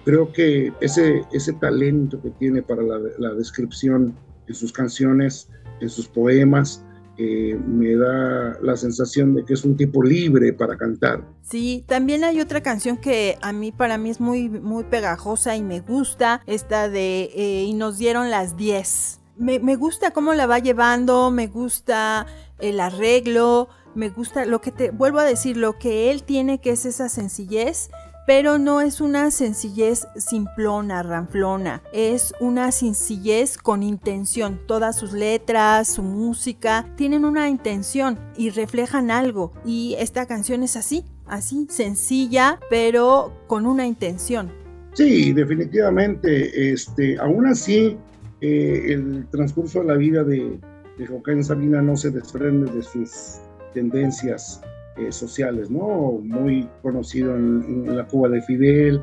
creo 0.04 0.32
que 0.32 0.72
ese, 0.80 1.22
ese 1.32 1.52
talento 1.54 2.20
que 2.20 2.30
tiene 2.30 2.62
para 2.62 2.82
la, 2.82 2.98
la 3.18 3.34
descripción 3.34 4.14
en 4.46 4.54
sus 4.54 4.72
canciones, 4.72 5.48
en 5.80 5.88
sus 5.88 6.06
poemas, 6.08 6.84
eh, 7.16 7.56
me 7.64 7.94
da 7.94 8.58
la 8.60 8.76
sensación 8.76 9.34
de 9.34 9.44
que 9.44 9.54
es 9.54 9.64
un 9.64 9.76
tipo 9.76 10.02
libre 10.02 10.52
para 10.52 10.76
cantar. 10.76 11.22
Sí, 11.42 11.84
también 11.86 12.24
hay 12.24 12.40
otra 12.40 12.60
canción 12.60 12.96
que 12.96 13.38
a 13.40 13.52
mí 13.52 13.70
para 13.70 13.98
mí 13.98 14.10
es 14.10 14.20
muy 14.20 14.48
muy 14.48 14.82
pegajosa 14.82 15.54
y 15.54 15.62
me 15.62 15.80
gusta, 15.80 16.42
esta 16.46 16.88
de 16.88 17.30
eh, 17.34 17.64
y 17.68 17.72
nos 17.74 17.98
dieron 17.98 18.30
las 18.30 18.56
10. 18.56 19.20
Me, 19.36 19.60
me, 19.60 19.76
gusta 19.76 20.10
cómo 20.10 20.34
la 20.34 20.46
va 20.46 20.58
llevando, 20.58 21.30
me 21.30 21.46
gusta 21.46 22.26
el 22.58 22.80
arreglo, 22.80 23.68
me 23.94 24.08
gusta 24.08 24.44
lo 24.44 24.60
que 24.60 24.72
te 24.72 24.90
vuelvo 24.90 25.20
a 25.20 25.24
decir, 25.24 25.56
lo 25.56 25.78
que 25.78 26.10
él 26.10 26.24
tiene 26.24 26.60
que 26.60 26.70
es 26.70 26.84
esa 26.84 27.08
sencillez 27.08 27.90
pero 28.26 28.58
no 28.58 28.80
es 28.80 29.00
una 29.00 29.30
sencillez 29.30 30.06
simplona, 30.16 31.02
ranflona, 31.02 31.82
es 31.92 32.34
una 32.40 32.72
sencillez 32.72 33.58
con 33.58 33.82
intención. 33.82 34.60
Todas 34.66 34.96
sus 34.96 35.12
letras, 35.12 35.88
su 35.88 36.02
música, 36.02 36.86
tienen 36.96 37.24
una 37.24 37.48
intención 37.48 38.18
y 38.36 38.50
reflejan 38.50 39.10
algo. 39.10 39.52
Y 39.64 39.96
esta 39.98 40.26
canción 40.26 40.62
es 40.62 40.76
así, 40.76 41.04
así, 41.26 41.66
sencilla, 41.68 42.60
pero 42.70 43.32
con 43.46 43.66
una 43.66 43.86
intención. 43.86 44.50
Sí, 44.94 45.32
definitivamente. 45.32 46.72
Este, 46.72 47.18
aún 47.18 47.46
así, 47.46 47.96
eh, 48.40 48.82
el 48.88 49.26
transcurso 49.30 49.80
de 49.80 49.86
la 49.86 49.94
vida 49.94 50.24
de, 50.24 50.58
de 50.98 51.06
Joaquín 51.06 51.44
Sabina 51.44 51.82
no 51.82 51.96
se 51.96 52.10
desprende 52.10 52.72
de 52.72 52.82
sus 52.82 53.40
tendencias 53.74 54.62
eh, 54.96 55.12
sociales, 55.12 55.70
¿no? 55.70 56.20
Muy 56.22 56.68
conocido 56.82 57.34
en, 57.36 57.96
la 57.96 58.06
Cuba 58.06 58.28
de 58.28 58.42
Fidel, 58.42 59.02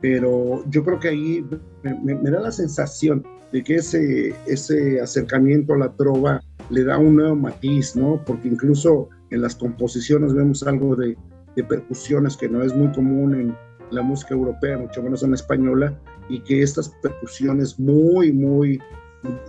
pero 0.00 0.62
yo 0.70 0.84
creo 0.84 0.98
que 0.98 1.08
ahí 1.08 1.46
me, 1.82 2.30
da 2.30 2.40
la 2.40 2.52
sensación 2.52 3.24
de 3.52 3.62
que 3.62 3.76
ese, 3.76 4.34
ese 4.46 5.00
acercamiento 5.00 5.74
a 5.74 5.78
la 5.78 5.92
trova 5.96 6.40
le 6.70 6.84
da 6.84 6.98
un 6.98 7.16
nuevo 7.16 7.36
matiz, 7.36 7.96
¿no? 7.96 8.22
Porque 8.24 8.48
incluso 8.48 9.08
en 9.30 9.42
las 9.42 9.54
composiciones 9.54 10.32
vemos 10.32 10.62
algo 10.62 10.96
de, 10.96 11.16
de 11.56 11.64
percusiones 11.64 12.36
que 12.36 12.48
no 12.48 12.62
es 12.62 12.74
muy 12.74 12.92
común 12.92 13.34
en 13.34 13.56
la 13.90 14.02
música 14.02 14.34
europea, 14.34 14.78
mucho 14.78 15.02
menos 15.02 15.22
en 15.22 15.30
la 15.30 15.36
española, 15.36 15.98
y 16.28 16.40
que 16.40 16.62
estas 16.62 16.88
percusiones 17.02 17.78
muy, 17.78 18.32
muy 18.32 18.80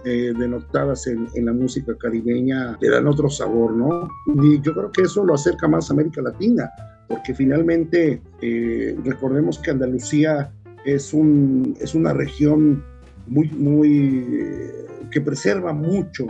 eh, 0.06 0.34
denotadas 0.38 1.08
en, 1.08 1.28
en, 1.34 1.46
la 1.46 1.54
música 1.54 1.96
caribeña 1.98 2.78
le 2.80 2.90
dan 2.90 3.08
otro 3.08 3.30
sabor, 3.30 3.74
¿no? 3.74 4.08
Y 4.44 4.62
yo 4.62 4.74
creo 4.74 4.92
que 4.92 5.04
eso 5.04 5.26
lo 5.26 5.34
acerca 5.34 5.68
más 5.68 5.90
a 5.90 5.94
América 5.94 6.22
Latina, 6.22 6.70
porque 7.08 7.34
finalmente 7.34 8.22
eh, 8.42 8.96
recordemos 9.04 9.58
que 9.58 9.72
Andalucía 9.72 10.52
es, 10.86 11.14
un, 11.14 11.76
es 11.80 11.96
una 11.96 12.14
región 12.14 12.84
muy, 13.28 13.50
muy, 13.50 14.28
eh, 14.42 14.86
que 15.10 15.22
preserva 15.22 15.74
mucho 15.74 16.28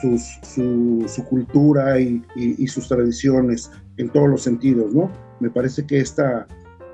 sus, 0.00 0.38
su, 0.42 1.04
su, 1.06 1.24
cultura 1.24 2.00
y, 2.00 2.22
y, 2.34 2.62
y, 2.64 2.66
sus 2.66 2.88
tradiciones 2.88 3.70
en 3.98 4.08
todos 4.10 4.28
los 4.28 4.42
sentidos, 4.42 4.94
¿no? 4.94 5.10
Me 5.40 5.50
parece 5.50 5.86
que 5.86 6.00
esta, 6.00 6.46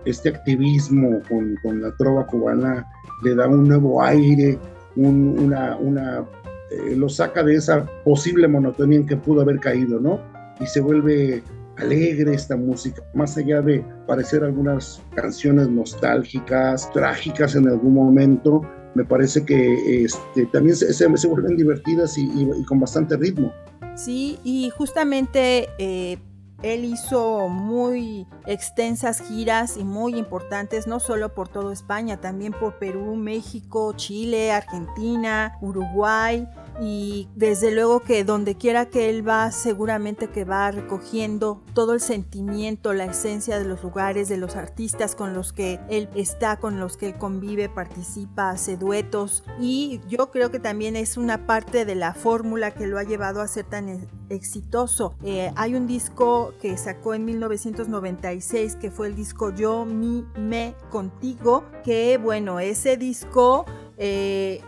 este 0.04 0.30
activismo 0.30 1.20
con, 1.28 1.56
con 1.62 1.80
la 1.80 1.94
trova 1.96 2.26
cubana 2.26 2.86
le 3.22 3.34
da 3.34 3.46
un 3.46 3.68
nuevo 3.68 4.02
aire, 4.02 4.58
un, 4.96 5.38
una, 5.38 6.26
eh, 6.70 6.96
lo 6.96 7.08
saca 7.08 7.42
de 7.42 7.54
esa 7.54 7.86
posible 8.04 8.48
monotonía 8.48 8.98
en 8.98 9.06
que 9.06 9.16
pudo 9.16 9.42
haber 9.42 9.60
caído, 9.60 10.00
¿no? 10.00 10.20
Y 10.60 10.66
se 10.66 10.80
vuelve 10.80 11.42
alegre 11.76 12.34
esta 12.34 12.56
música, 12.56 13.02
más 13.14 13.36
allá 13.36 13.62
de 13.62 13.84
parecer 14.06 14.44
algunas 14.44 15.02
canciones 15.14 15.68
nostálgicas, 15.68 16.90
trágicas 16.92 17.54
en 17.54 17.68
algún 17.68 17.94
momento, 17.94 18.62
me 18.94 19.04
parece 19.04 19.44
que 19.44 20.04
este, 20.04 20.46
también 20.52 20.76
se, 20.76 21.06
vuelven 21.26 21.56
divertidas 21.56 22.16
y, 22.18 22.64
con 22.64 22.80
bastante 22.80 23.16
ritmo. 23.16 23.52
Sí, 23.96 24.38
y 24.44 24.70
justamente 24.76 25.68
eh, 25.78 26.18
él 26.62 26.84
hizo 26.84 27.48
muy 27.48 28.26
extensas 28.46 29.20
giras 29.20 29.76
y 29.76 29.84
muy 29.84 30.16
importantes, 30.16 30.86
no 30.86 31.00
solo 31.00 31.34
por 31.34 31.48
toda 31.48 31.72
España, 31.72 32.20
también 32.20 32.52
por 32.52 32.78
Perú, 32.78 33.16
México, 33.16 33.92
Chile, 33.96 34.52
Argentina, 34.52 35.58
Uruguay 35.60 36.48
y 36.80 37.28
desde 37.34 37.70
luego 37.70 38.00
que 38.00 38.24
donde 38.24 38.56
quiera 38.56 38.86
que 38.86 39.10
él 39.10 39.26
va, 39.26 39.50
seguramente 39.50 40.28
que 40.28 40.44
va 40.44 40.70
recogiendo 40.70 41.62
todo 41.74 41.94
el 41.94 42.00
sentimiento, 42.00 42.92
la 42.92 43.04
esencia 43.04 43.58
de 43.58 43.64
los 43.64 43.82
lugares, 43.82 44.28
de 44.28 44.36
los 44.36 44.56
artistas 44.56 45.14
con 45.14 45.34
los 45.34 45.52
que 45.52 45.80
él 45.88 46.08
está, 46.14 46.58
con 46.58 46.80
los 46.80 46.96
que 46.96 47.08
él 47.08 47.18
convive, 47.18 47.68
participa, 47.68 48.50
hace 48.50 48.76
duetos 48.76 49.44
y 49.60 50.00
yo 50.08 50.30
creo 50.30 50.50
que 50.50 50.60
también 50.60 50.96
es 50.96 51.16
una 51.16 51.46
parte 51.46 51.84
de 51.84 51.94
la 51.94 52.14
fórmula 52.14 52.72
que 52.72 52.86
lo 52.86 52.98
ha 52.98 53.04
llevado 53.04 53.40
a 53.40 53.48
ser 53.48 53.64
tan 53.64 54.08
exitoso. 54.28 55.14
Eh, 55.22 55.52
hay 55.56 55.74
un 55.74 55.86
disco 55.86 56.54
que 56.60 56.76
sacó 56.76 57.14
en 57.14 57.24
1996 57.24 58.76
que 58.76 58.90
fue 58.90 59.08
el 59.08 59.14
disco 59.14 59.54
Yo, 59.54 59.84
Mi, 59.84 60.24
Me, 60.36 60.74
Contigo, 60.90 61.64
que 61.84 62.18
bueno, 62.18 62.60
ese 62.60 62.96
disco... 62.96 63.66
Eh, 63.98 64.62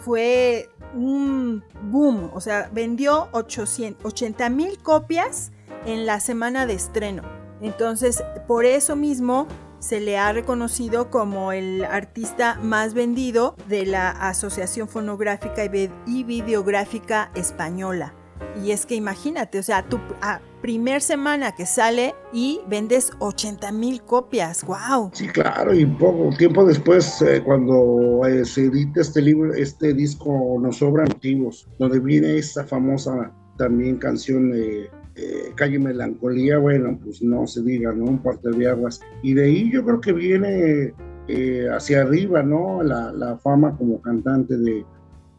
fue 0.00 0.70
un 0.94 1.64
boom, 1.90 2.30
o 2.34 2.40
sea, 2.40 2.70
vendió 2.72 3.28
800, 3.32 4.04
80 4.04 4.50
mil 4.50 4.78
copias 4.78 5.52
en 5.86 6.06
la 6.06 6.20
semana 6.20 6.66
de 6.66 6.74
estreno. 6.74 7.22
Entonces, 7.60 8.22
por 8.46 8.64
eso 8.64 8.96
mismo 8.96 9.46
se 9.78 10.00
le 10.00 10.16
ha 10.16 10.32
reconocido 10.32 11.10
como 11.10 11.52
el 11.52 11.84
artista 11.84 12.58
más 12.62 12.94
vendido 12.94 13.54
de 13.68 13.84
la 13.84 14.10
Asociación 14.10 14.88
Fonográfica 14.88 15.64
y 16.06 16.24
Videográfica 16.24 17.30
Española. 17.34 18.14
Y 18.62 18.70
es 18.70 18.86
que 18.86 18.94
imagínate, 18.94 19.58
o 19.58 19.62
sea, 19.62 19.82
tu 19.82 19.98
a 20.22 20.40
primer 20.64 21.02
semana 21.02 21.52
que 21.52 21.66
sale 21.66 22.14
y 22.32 22.58
vendes 22.66 23.12
80 23.18 23.70
mil 23.72 24.00
copias, 24.00 24.64
wow. 24.64 25.10
Sí, 25.12 25.28
claro, 25.28 25.74
y 25.74 25.84
poco 25.84 26.34
tiempo 26.38 26.64
después, 26.64 27.20
eh, 27.20 27.42
cuando 27.44 28.22
eh, 28.26 28.46
se 28.46 28.64
edita 28.64 29.02
este 29.02 29.20
libro, 29.20 29.52
este 29.52 29.92
disco 29.92 30.56
Nos 30.58 30.78
Sobran 30.78 31.08
Motivos, 31.08 31.68
donde 31.78 32.00
viene 32.00 32.38
esta 32.38 32.64
famosa 32.64 33.30
también 33.58 33.98
canción 33.98 34.52
de 34.52 34.88
eh, 35.16 35.52
Calle 35.54 35.78
Melancolía, 35.78 36.56
bueno, 36.56 36.98
pues 37.04 37.20
no 37.20 37.46
se 37.46 37.60
diga, 37.60 37.92
¿no? 37.92 38.04
Un 38.04 38.22
parte 38.22 38.48
de 38.48 38.66
aguas. 38.66 39.02
Y 39.22 39.34
de 39.34 39.44
ahí 39.44 39.70
yo 39.70 39.84
creo 39.84 40.00
que 40.00 40.14
viene 40.14 40.94
eh, 41.28 41.68
hacia 41.76 42.00
arriba, 42.00 42.42
¿no? 42.42 42.82
La, 42.82 43.38
fama 43.42 43.76
como 43.76 44.00
cantante 44.00 44.56
de, 44.56 44.82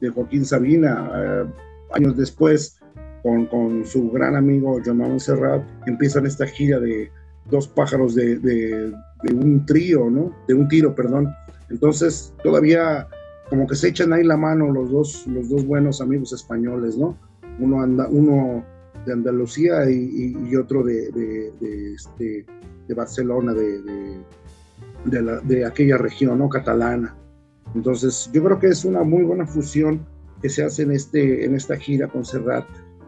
de 0.02 0.10
Joaquín 0.12 0.46
Sabina. 0.46 1.10
Eh, 1.16 1.46
años 1.94 2.16
después 2.16 2.80
con, 3.26 3.48
con 3.48 3.84
su 3.86 4.12
gran 4.12 4.36
amigo 4.36 4.80
Jamal 4.86 5.20
Serrat, 5.20 5.64
empiezan 5.88 6.28
esta 6.28 6.46
gira 6.46 6.80
de 6.80 7.10
dos 7.50 7.68
pájaros 7.68 8.14
de, 8.14 8.94
un 9.34 9.66
trío, 9.66 10.12
¿no? 10.12 10.32
De 10.48 10.54
un 10.54 10.68
tiro, 10.68 10.94
perdón. 10.94 11.34
Entonces, 11.72 12.36
todavía 12.44 13.08
como 13.50 13.66
que 13.66 13.74
se 13.74 13.88
echan 13.88 14.14
ahí 14.14 14.24
la 14.24 14.38
mano 14.38 14.72
los 14.72 14.92
dos, 14.92 15.26
los 15.26 15.50
dos 15.50 15.66
buenos 15.66 16.02
amigos 16.02 16.34
españoles, 16.34 17.00
¿no? 17.00 17.18
Uno, 17.58 17.82
anda, 17.82 18.08
uno 18.10 18.64
de 19.08 19.14
Andalucía 19.14 19.90
y, 19.90 20.56
otro 20.56 20.84
de, 20.84 21.10
de, 21.10 21.94
este, 21.96 22.46
de 22.88 22.94
Barcelona, 22.94 23.56
de, 23.56 24.22
la, 25.24 25.40
de 25.40 25.66
aquella 25.66 25.98
región, 25.98 26.38
¿no? 26.38 26.48
Catalana. 26.48 27.16
Entonces, 27.74 28.30
yo 28.32 28.44
creo 28.44 28.60
que 28.60 28.68
es 28.68 28.86
una 28.86 29.02
muy 29.02 29.24
buena 29.24 29.48
fusión 29.48 30.06
que 30.44 30.50
se 30.50 30.64
hace 30.64 30.84
en, 30.84 30.92
este, 30.92 31.44
en 31.44 31.56
esta 31.56 31.76
gira 31.76 32.08
con 32.08 32.24
Serrat 32.24 32.66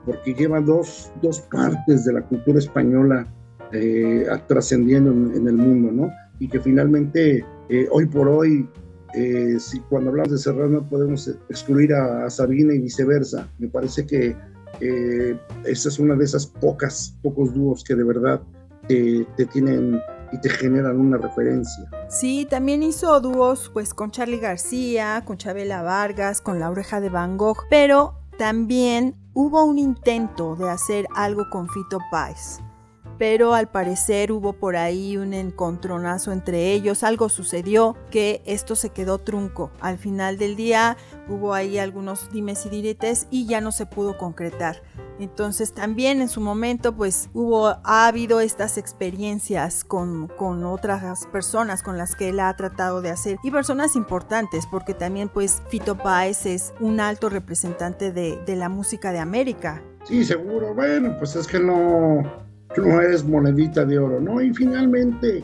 porque 0.07 0.33
lleva 0.33 0.61
dos, 0.61 1.11
dos 1.21 1.41
partes 1.41 2.05
de 2.05 2.13
la 2.13 2.21
cultura 2.21 2.59
española 2.59 3.27
eh, 3.73 4.25
trascendiendo 4.47 5.11
en, 5.11 5.35
en, 5.35 5.47
el 5.47 5.57
mundo, 5.57 5.91
¿no? 5.91 6.09
Y 6.39 6.47
que 6.47 6.61
finalmente, 6.61 7.45
eh, 7.67 7.87
hoy 7.91 8.05
por 8.05 8.29
hoy, 8.29 8.67
eh, 9.13 9.57
si 9.59 9.81
cuando 9.81 10.09
hablamos 10.09 10.31
de 10.31 10.37
Serrat 10.37 10.69
no 10.69 10.87
podemos 10.87 11.27
excluir 11.49 11.93
a, 11.93 12.25
a, 12.25 12.29
Sabina 12.29 12.73
y 12.73 12.79
viceversa. 12.79 13.49
Me 13.59 13.67
parece 13.67 14.07
que 14.07 14.35
esa 14.79 15.89
es 15.89 15.99
una 15.99 16.15
de 16.15 16.23
esas 16.23 16.45
pocas, 16.45 17.17
pocos 17.23 17.53
dúos 17.53 17.83
que 17.83 17.95
de 17.95 18.03
verdad 18.03 18.41
te 18.87 19.45
tienen 19.51 19.99
y 20.31 20.39
te 20.39 20.49
generan 20.49 20.99
una 20.99 21.17
referencia. 21.17 21.89
Sí, 22.09 22.47
también 22.49 22.83
hizo 22.83 23.19
dúos 23.19 23.71
pues 23.73 23.93
con 23.93 24.11
Charlie 24.11 24.39
García, 24.39 25.23
con 25.25 25.37
Chabela 25.37 25.81
Vargas, 25.81 26.41
con 26.41 26.59
La 26.59 26.69
Oreja 26.69 27.01
de 27.01 27.09
Van 27.09 27.37
Gogh, 27.37 27.57
pero 27.69 28.13
también 28.37 29.15
hubo 29.39 29.63
un 29.65 29.77
intento 29.77 30.55
de 30.55 30.67
hacer 30.67 31.07
algo 31.13 31.47
con 31.51 31.69
Fito 31.69 31.99
Páez 32.09 32.59
pero 33.19 33.53
al 33.53 33.67
parecer 33.67 34.31
hubo 34.31 34.53
por 34.53 34.75
ahí 34.75 35.17
un 35.17 35.33
encontronazo 35.33 36.31
entre 36.31 36.71
ellos, 36.73 37.03
algo 37.03 37.29
sucedió 37.29 37.95
que 38.11 38.43
esto 38.45 38.75
se 38.75 38.89
quedó 38.89 39.17
trunco. 39.17 39.71
Al 39.79 39.97
final 39.97 40.37
del 40.37 40.55
día 40.55 40.97
hubo 41.27 41.55
ahí 41.55 41.79
algunos 41.79 42.31
dimes 42.31 42.65
y 42.67 42.69
diretes 42.69 43.27
y 43.31 43.47
ya 43.47 43.59
no 43.59 43.71
se 43.71 43.87
pudo 43.87 44.19
concretar. 44.19 44.83
Entonces 45.19 45.73
también 45.73 46.21
en 46.21 46.29
su 46.29 46.41
momento 46.41 46.95
pues 46.95 47.29
hubo, 47.33 47.67
ha 47.83 48.07
habido 48.07 48.39
estas 48.39 48.77
experiencias 48.77 49.83
con, 49.83 50.27
con, 50.27 50.63
otras 50.63 51.27
personas 51.27 51.83
con 51.83 51.97
las 51.97 52.15
que 52.15 52.29
él 52.29 52.39
ha 52.39 52.55
tratado 52.55 53.01
de 53.01 53.09
hacer 53.09 53.37
y 53.43 53.51
personas 53.51 53.95
importantes 53.95 54.67
porque 54.67 54.93
también 54.93 55.29
pues 55.29 55.61
Fito 55.69 55.97
Páez 55.97 56.45
es 56.45 56.73
un 56.79 56.99
alto 56.99 57.29
representante 57.29 58.11
de, 58.11 58.37
de 58.45 58.55
la 58.55 58.69
música 58.69 59.11
de 59.11 59.19
América. 59.19 59.81
Sí, 60.03 60.23
seguro. 60.23 60.73
Bueno, 60.73 61.15
pues 61.17 61.35
es 61.35 61.47
que 61.47 61.59
no, 61.59 62.23
no 62.77 63.01
es 63.01 63.25
monedita 63.25 63.83
de 63.85 63.99
oro, 63.99 64.21
¿no? 64.21 64.41
Y 64.41 64.53
finalmente, 64.53 65.43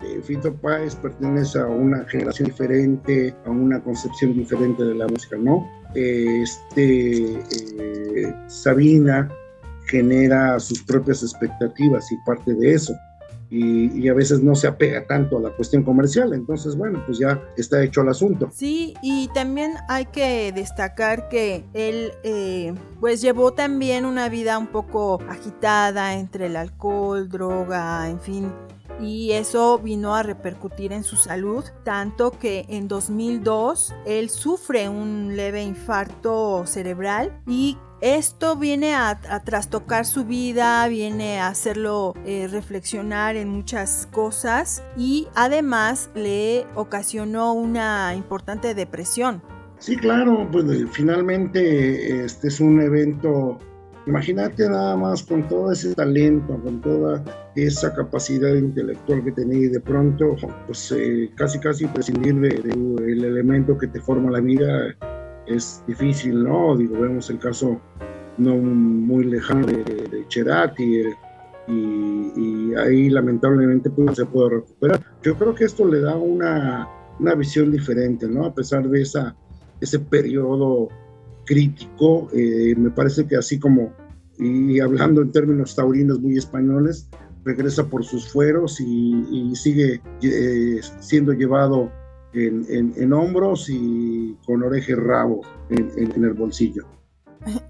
eh, 0.00 0.20
Fito 0.22 0.54
Páez 0.54 0.94
pertenece 0.94 1.58
a 1.58 1.66
una 1.66 2.04
generación 2.04 2.46
diferente, 2.48 3.34
a 3.44 3.50
una 3.50 3.82
concepción 3.82 4.34
diferente 4.34 4.84
de 4.84 4.94
la 4.94 5.08
música, 5.08 5.36
¿no? 5.36 5.68
Este, 5.94 7.34
eh, 7.34 8.34
Sabina 8.48 9.28
genera 9.88 10.58
sus 10.58 10.82
propias 10.82 11.22
expectativas 11.22 12.10
y 12.10 12.16
parte 12.24 12.54
de 12.54 12.72
eso 12.72 12.94
y, 13.50 14.08
a 14.08 14.14
veces 14.14 14.42
no 14.42 14.54
se 14.54 14.66
apega 14.66 15.06
tanto 15.06 15.38
a 15.38 15.40
la 15.40 15.50
cuestión 15.50 15.82
comercial. 15.82 16.32
Entonces, 16.32 16.76
bueno, 16.76 17.02
pues 17.06 17.18
ya 17.18 17.40
está 17.56 17.82
hecho 17.82 18.02
el 18.02 18.08
asunto. 18.08 18.50
Sí, 18.52 18.94
y 19.02 19.28
también 19.28 19.74
hay 19.88 20.06
que 20.06 20.52
destacar 20.52 21.28
que 21.28 21.64
él 21.72 22.12
eh, 22.22 22.74
pues 23.00 23.20
llevó 23.20 23.52
también 23.52 24.04
una 24.04 24.28
vida 24.28 24.58
un 24.58 24.66
poco 24.66 25.20
agitada 25.28 26.14
entre 26.14 26.46
el 26.46 26.56
alcohol, 26.56 27.28
droga, 27.28 28.08
en 28.08 28.20
fin. 28.20 28.52
Y 29.00 29.32
eso 29.32 29.78
vino 29.78 30.14
a 30.14 30.22
repercutir 30.22 30.92
en 30.92 31.04
su 31.04 31.16
salud, 31.16 31.64
tanto 31.84 32.30
que 32.30 32.64
en 32.68 32.88
2002 32.88 33.94
él 34.06 34.30
sufre 34.30 34.88
un 34.88 35.36
leve 35.36 35.62
infarto 35.62 36.64
cerebral 36.66 37.40
y 37.46 37.76
esto 38.02 38.56
viene 38.56 38.94
a, 38.94 39.18
trastocar 39.44 40.04
su 40.04 40.24
vida, 40.24 40.86
viene 40.88 41.40
a 41.40 41.48
hacerlo 41.48 42.14
eh, 42.26 42.46
reflexionar 42.46 43.36
en 43.36 43.48
muchas 43.48 44.06
cosas 44.12 44.82
y 44.98 45.28
además 45.34 46.10
le 46.14 46.66
ocasionó 46.74 47.54
una 47.54 48.14
importante 48.14 48.74
depresión. 48.74 49.42
Sí, 49.78 49.96
claro, 49.96 50.48
pues 50.50 50.66
finalmente 50.92 52.24
este 52.24 52.48
es 52.48 52.60
un 52.60 52.80
evento, 52.80 53.58
imagínate 54.06 54.68
nada 54.68 54.96
más 54.96 55.22
con 55.22 55.46
todo 55.48 55.72
ese 55.72 55.94
talento, 55.94 56.58
con 56.62 56.80
toda 56.80 57.22
esa 57.54 57.94
capacidad 57.94 58.54
intelectual 58.54 59.24
que 59.24 59.32
tenía 59.32 59.66
y 59.66 59.68
de 59.68 59.80
pronto 59.80 60.36
pues 60.66 60.92
eh, 60.92 61.30
casi 61.34 61.58
casi 61.58 61.86
prescindir 61.86 62.34
del 62.36 63.24
elemento 63.24 63.76
que 63.76 63.88
te 63.88 64.00
forma 64.00 64.30
la 64.30 64.40
vida 64.40 64.94
es 65.46 65.82
difícil, 65.86 66.44
¿no? 66.44 66.76
Digo, 66.76 67.00
vemos 67.00 67.30
el 67.30 67.38
caso 67.38 67.80
no 68.38 68.56
muy 68.56 69.24
lejano 69.24 69.66
de, 69.66 69.82
de 69.84 70.28
Cherati 70.28 71.04
y, 71.68 72.74
ahí 72.76 73.08
lamentablemente 73.08 73.90
pues, 73.90 74.06
no 74.06 74.14
se 74.14 74.26
puede 74.26 74.50
recuperar. 74.50 75.00
Yo 75.22 75.34
creo 75.36 75.54
que 75.54 75.64
esto 75.64 75.86
le 75.86 76.00
da 76.00 76.14
una, 76.14 76.88
una 77.18 77.34
visión 77.34 77.72
diferente, 77.72 78.28
¿no? 78.28 78.44
A 78.44 78.54
pesar 78.54 78.88
de 78.88 79.02
esa, 79.02 79.34
ese 79.80 79.98
periodo 79.98 80.88
crítico, 81.46 82.28
eh, 82.34 82.74
me 82.76 82.90
parece 82.90 83.26
que 83.26 83.36
así 83.36 83.58
como, 83.58 83.94
y 84.38 84.78
hablando 84.80 85.22
en 85.22 85.32
términos 85.32 85.74
taurinos 85.74 86.20
muy 86.20 86.36
españoles, 86.36 87.08
regresa 87.44 87.88
por 87.88 88.04
sus 88.04 88.30
fueros 88.30 88.80
y, 88.80 89.54
sigue 89.54 90.02
eh, 90.22 90.80
siendo 91.00 91.32
llevado 91.32 91.90
en, 92.34 93.12
hombros 93.14 93.70
y 93.70 94.36
con 94.44 94.62
oreja 94.62 94.92
y 94.92 94.94
rabo 94.96 95.40
en 95.70 96.24
el 96.24 96.34
bolsillo. 96.34 96.84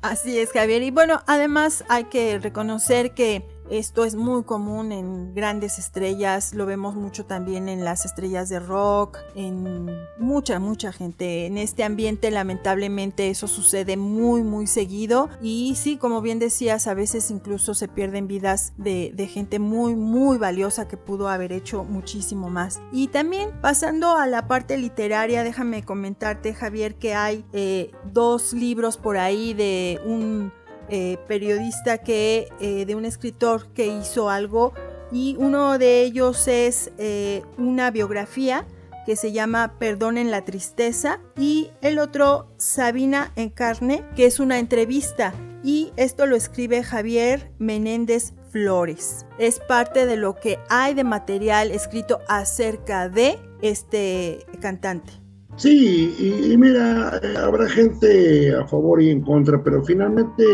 Así 0.03 0.39
es, 0.39 0.53
Javier. 0.53 0.83
Y 0.83 0.91
bueno, 0.91 1.21
además 1.27 1.85
hay 1.89 2.05
que 2.05 2.39
reconocer 2.39 3.15
que 3.15 3.45
esto 3.71 4.05
es 4.05 4.15
muy 4.15 4.45
común 4.45 4.93
en 4.93 5.35
grandes 5.35 5.79
estrellas, 5.79 6.55
lo 6.55 6.67
vemos 6.67 6.95
mucho 6.95 7.27
también 7.27 7.69
en 7.69 7.85
las 7.85 8.05
estrellas 8.05 8.49
de 8.49 8.61
rock, 8.61 9.19
en 9.35 9.87
mucha, 10.19 10.59
mucha 10.59 10.93
gente. 10.93 11.47
En 11.47 11.59
este 11.59 11.85
ambiente 11.85 12.31
lamentablemente 12.31 13.31
eso 13.31 13.49
sucede 13.49 13.97
muy, 13.97 14.43
muy 14.43 14.67
seguido 14.67 15.29
y 15.41 15.75
sí, 15.77 15.97
como 15.97 16.21
bien 16.21 16.39
decías, 16.39 16.87
a 16.87 16.95
veces 16.95 17.31
incluso 17.31 17.75
se 17.75 17.89
pierden 17.89 18.29
vidas 18.29 18.73
de, 18.77 19.13
gente 19.27 19.59
muy, 19.59 19.97
muy 19.97 20.39
valiosa 20.39 20.87
que 20.87 20.97
pudo 20.97 21.29
haber 21.29 21.53
hecho 21.53 21.83
muchísimo 21.85 22.49
más. 22.49 22.81
Y 22.93 23.09
también 23.09 23.51
pasando 23.61 24.17
a 24.17 24.27
la 24.27 24.47
parte 24.47 24.79
literaria, 24.79 25.43
déjame 25.43 25.83
comentarte, 25.83 26.55
Javier, 26.55 26.95
que 26.95 27.15
hay 27.15 27.45
eh, 27.53 27.91
dos 28.13 28.53
libros 28.53 28.97
por 28.97 29.17
ahí 29.17 29.53
de 29.53 30.01
un 30.07 30.53
eh, 30.89 31.19
periodista 31.27 31.99
que, 31.99 32.49
eh, 32.61 32.85
de 32.87 32.95
un 32.95 33.05
escritor 33.05 33.73
que 33.73 33.87
hizo 33.87 34.31
algo 34.31 34.73
y 35.13 35.37
uno 35.39 35.79
de 35.79 36.03
ellos 36.03 36.49
es 36.49 36.93
eh, 36.99 37.43
una 37.59 37.91
biografía 37.91 38.67
que 39.05 39.17
se 39.17 39.33
llama 39.33 39.75
Perdonen 39.79 40.31
la 40.31 40.45
tristeza 40.45 41.21
y 41.37 41.71
el 41.81 41.99
otro 41.99 42.49
Sabina 42.57 43.33
en 43.37 43.51
carne 43.51 44.05
que 44.17 44.27
es 44.27 44.41
una 44.41 44.59
entrevista 44.59 45.33
y 45.63 45.93
esto 45.97 46.27
lo 46.27 46.37
escribe 46.37 46.83
Javier 46.83 47.53
Menéndez 47.59 48.35
Flores. 48.51 49.27
Es 49.39 49.61
parte 49.61 50.07
de 50.07 50.17
lo 50.17 50.37
que 50.37 50.59
hay 50.69 50.95
de 50.95 51.05
material 51.05 51.71
escrito 51.71 52.21
acerca 52.29 53.09
de 53.09 53.39
este 53.63 54.47
cantante. 54.61 55.26
Sí, 55.57 56.15
y, 56.19 56.57
mira, 56.59 57.19
habrá 57.43 57.67
gente 57.71 58.55
a 58.55 58.67
favor 58.67 59.01
y 59.01 59.09
en 59.09 59.23
contra, 59.23 59.63
pero 59.63 59.83
finalmente 59.83 60.45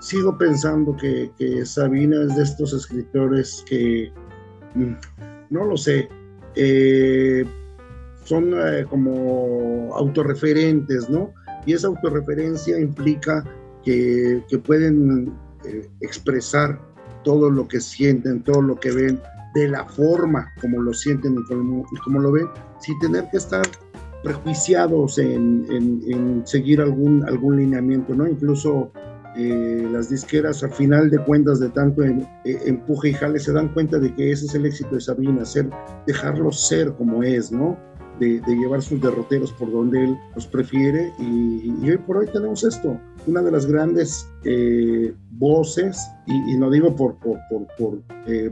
sigo 0.00 0.36
pensando 0.36 0.94
que, 0.96 1.30
Sabina 1.64 2.22
es 2.24 2.36
de 2.36 2.42
estos 2.42 2.74
escritores 2.74 3.64
que, 3.66 4.12
mm, 4.74 4.92
no 5.48 5.64
lo 5.64 5.76
sé, 5.76 6.08
eh, 6.54 7.46
son 8.24 8.52
eh, 8.54 8.84
como 8.90 9.94
autorreferentes, 9.96 11.08
¿no? 11.08 11.32
Y 11.64 11.72
esa 11.72 11.88
autorreferencia 11.88 12.78
implica 12.78 13.42
que, 13.84 14.42
pueden 14.66 15.32
eh, 15.64 15.88
expresar 16.02 16.78
todo 17.24 17.48
lo 17.48 17.66
que 17.66 17.80
sienten, 17.80 18.42
todo 18.42 18.60
lo 18.60 18.78
que 18.78 18.90
ven, 18.90 19.18
de 19.54 19.68
la 19.68 19.84
forma 19.86 20.52
como 20.60 20.82
lo 20.82 20.92
sienten 20.92 21.36
y 21.38 21.96
como 22.04 22.20
lo 22.20 22.32
ven, 22.32 22.48
sin 22.80 22.98
tener 23.00 23.28
que 23.30 23.38
estar 23.38 23.62
prejuiciados 24.22 25.18
en, 25.18 26.42
seguir 26.44 26.80
algún, 26.80 27.24
algún 27.26 27.56
lineamiento, 27.56 28.14
¿no? 28.14 28.26
Incluso 28.26 28.92
eh, 29.36 29.88
las 29.90 30.10
disqueras, 30.10 30.62
al 30.64 30.72
final 30.72 31.08
de 31.08 31.18
cuentas, 31.18 31.60
de 31.60 31.68
tanto 31.70 32.02
en, 32.02 32.22
eh, 32.44 32.58
empuje 32.66 33.10
y 33.10 33.12
jale, 33.12 33.38
se 33.38 33.52
dan 33.52 33.68
cuenta 33.72 33.98
de 33.98 34.12
que 34.14 34.32
ese 34.32 34.46
es 34.46 34.54
el 34.54 34.66
éxito 34.66 34.96
de 34.96 35.00
Sabina, 35.00 35.44
ser, 35.44 35.70
dejarlo 36.06 36.50
ser 36.50 36.92
como 36.94 37.22
es, 37.22 37.52
¿no? 37.52 37.78
De, 38.18 38.42
llevar 38.46 38.82
sus 38.82 39.00
derroteros 39.00 39.52
por 39.52 39.72
donde 39.72 40.04
él 40.04 40.18
los 40.34 40.46
prefiere. 40.46 41.10
Y, 41.18 41.88
hoy 41.88 41.96
por 41.98 42.18
hoy 42.18 42.26
tenemos 42.26 42.64
esto, 42.64 43.00
una 43.26 43.40
de 43.40 43.50
las 43.50 43.64
grandes 43.64 44.28
eh, 44.44 45.14
voces, 45.30 46.06
y, 46.26 46.56
no 46.56 46.68
digo 46.68 46.94
por, 46.94 47.16
por, 47.18 47.38
por, 47.78 48.02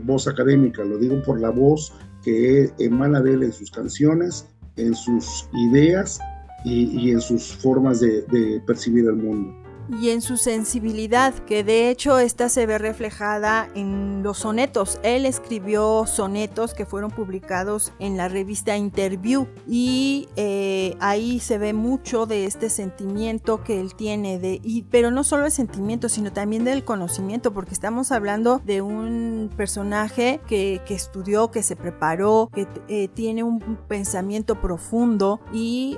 voz 0.03 0.27
académica, 0.27 0.83
lo 0.83 0.97
digo 0.97 1.21
por 1.21 1.39
la 1.39 1.51
voz 1.51 1.93
que 2.23 2.71
emana 2.79 3.21
de 3.21 3.33
él 3.33 3.43
en 3.43 3.53
sus 3.53 3.69
canciones 3.69 4.48
en 4.79 4.95
sus 4.95 5.47
ideas 5.53 6.19
y, 6.63 7.11
en 7.11 7.21
sus 7.21 7.53
formas 7.55 7.99
de, 7.99 8.61
percibir 8.65 9.05
el 9.05 9.15
mundo 9.15 9.55
y 9.89 10.09
en 10.09 10.21
su 10.21 10.37
sensibilidad, 10.37 11.33
que 11.33 11.63
de 11.63 11.89
hecho 11.89 12.19
esta 12.19 12.49
se 12.49 12.65
ve 12.65 12.77
reflejada 12.77 13.69
en 13.75 14.23
los 14.23 14.39
sonetos. 14.39 14.99
Él 15.03 15.25
escribió 15.25 16.05
sonetos 16.05 16.73
que 16.73 16.85
fueron 16.85 17.11
publicados 17.11 17.93
en 17.99 18.17
la 18.17 18.27
revista 18.27 18.77
Interview 18.77 19.47
y 19.67 20.27
eh, 20.35 20.95
ahí 20.99 21.39
se 21.39 21.57
ve 21.57 21.73
mucho 21.73 22.25
de 22.25 22.45
este 22.45 22.69
sentimiento 22.69 23.63
que 23.63 23.79
él 23.79 23.95
tiene, 23.95 24.39
de, 24.39 24.61
pero 24.89 25.11
no 25.11 25.23
solo 25.23 25.45
el 25.45 25.51
sentimiento, 25.51 26.09
sino 26.09 26.31
también 26.31 26.63
del 26.63 26.83
conocimiento, 26.83 27.53
porque 27.53 27.73
estamos 27.73 28.11
hablando 28.11 28.61
de 28.65 28.81
un 28.81 29.49
personaje 29.55 30.39
que, 30.47 30.81
que 30.85 30.93
estudió, 30.93 31.51
que 31.51 31.63
se 31.63 31.75
preparó, 31.75 32.49
que 32.53 32.67
eh, 32.87 33.07
tiene 33.07 33.43
un 33.43 33.59
pensamiento 33.87 34.61
profundo 34.61 35.39
y 35.53 35.97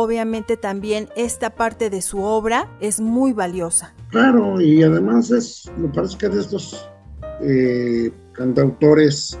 obviamente 0.00 0.56
también 0.56 1.08
esta 1.16 1.50
parte 1.50 1.90
de 1.90 2.02
su 2.02 2.22
obra 2.22 2.70
es 2.80 3.00
muy 3.00 3.32
valiosa. 3.32 3.94
Claro, 4.10 4.60
y 4.60 4.84
además 4.84 5.32
es, 5.32 5.68
me 5.76 5.88
parece 5.88 6.16
que 6.18 6.28
de 6.28 6.40
estos 6.40 6.88
eh, 7.42 8.12
cantautores 8.32 9.36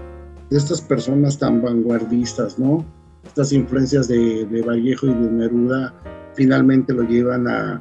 estas 0.50 0.80
personas 0.80 1.38
tan 1.38 1.62
vanguardistas, 1.62 2.58
¿no? 2.58 2.84
Estas 3.24 3.52
influencias 3.52 4.08
de, 4.08 4.64
Vallejo 4.66 5.06
y 5.06 5.14
de 5.14 5.30
Neruda 5.30 5.94
finalmente 6.34 6.92
lo 6.92 7.04
llevan 7.04 7.46
a, 7.46 7.80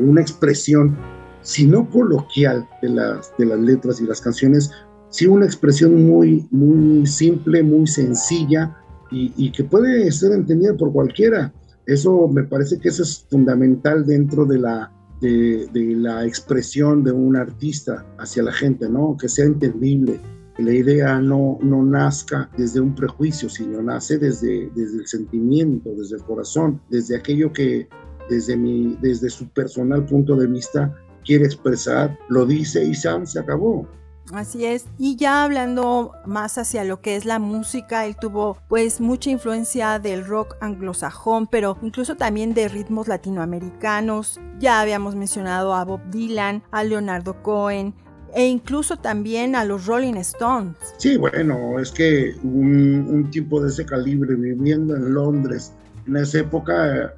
una 0.00 0.22
expresión, 0.22 0.96
si 1.42 1.66
no 1.66 1.90
coloquial 1.90 2.66
de 2.80 2.88
las, 2.88 3.36
de 3.36 3.44
las 3.44 3.58
letras 3.58 4.00
y 4.00 4.06
las 4.06 4.22
canciones, 4.22 4.70
sí 5.10 5.26
una 5.26 5.44
expresión 5.44 6.06
muy, 6.06 6.48
muy 6.50 7.06
simple, 7.06 7.62
muy 7.62 7.86
sencilla 7.86 8.74
y, 9.10 9.50
que 9.52 9.64
puede 9.64 10.10
ser 10.12 10.32
entendida 10.32 10.74
por 10.76 10.92
cualquiera. 10.92 11.52
Eso 11.86 12.28
me 12.28 12.44
parece 12.44 12.78
que 12.78 12.88
eso 12.88 13.02
es 13.02 13.26
fundamental 13.28 14.06
dentro 14.06 14.44
de 14.44 14.58
la, 14.58 14.92
de, 15.20 15.68
la 15.96 16.24
expresión 16.24 17.04
de 17.04 17.12
un 17.12 17.36
artista 17.36 18.06
hacia 18.18 18.42
la 18.42 18.52
gente, 18.52 18.88
¿no? 18.88 19.16
Que 19.16 19.28
sea 19.28 19.44
entendible, 19.44 20.20
que 20.56 20.62
la 20.62 20.74
idea 20.74 21.20
no, 21.20 21.58
no 21.62 21.82
nazca 21.82 22.50
desde 22.56 22.80
un 22.80 22.94
prejuicio, 22.94 23.48
sino 23.48 23.82
nace 23.82 24.18
desde, 24.18 24.70
desde 24.74 24.98
el 24.98 25.06
sentimiento, 25.06 25.90
desde 25.96 26.16
el 26.16 26.22
corazón, 26.22 26.80
desde 26.90 27.16
aquello 27.16 27.52
que 27.52 27.88
desde, 28.28 28.56
mi, 28.56 28.96
desde 29.00 29.28
su 29.28 29.48
personal 29.48 30.06
punto 30.06 30.36
de 30.36 30.46
vista 30.46 30.94
quiere 31.24 31.44
expresar, 31.44 32.16
lo 32.28 32.46
dice 32.46 32.84
y 32.84 32.94
se 32.94 33.08
acabó. 33.38 33.86
Así 34.32 34.64
es. 34.64 34.86
Y 34.98 35.16
ya 35.16 35.44
hablando 35.44 36.12
más 36.24 36.56
hacia 36.58 36.84
lo 36.84 37.00
que 37.00 37.16
es 37.16 37.24
la 37.24 37.38
música, 37.38 38.06
él 38.06 38.16
tuvo 38.20 38.58
pues 38.68 39.00
mucha 39.00 39.30
influencia 39.30 39.98
del 39.98 40.24
rock 40.24 40.56
anglosajón, 40.60 41.46
pero 41.48 41.76
incluso 41.82 42.16
también 42.16 42.54
de 42.54 42.68
ritmos 42.68 43.08
latinoamericanos. 43.08 44.40
Ya 44.58 44.80
habíamos 44.80 45.16
mencionado 45.16 45.74
a 45.74 45.84
Bob 45.84 46.00
Dylan, 46.10 46.62
a 46.70 46.84
Leonardo 46.84 47.42
Cohen, 47.42 47.94
e 48.34 48.46
incluso 48.46 48.96
también 48.96 49.56
a 49.56 49.64
los 49.64 49.86
Rolling 49.86 50.14
Stones. 50.14 50.76
Sí, 50.98 51.16
bueno, 51.16 51.78
es 51.80 51.90
que 51.90 52.34
un, 52.42 53.28
tipo 53.30 53.60
de 53.60 53.68
ese 53.68 53.84
calibre 53.84 54.34
viviendo 54.34 54.96
en 54.96 55.14
Londres 55.14 55.72
en 56.06 56.16
esa 56.16 56.40
época, 56.40 57.12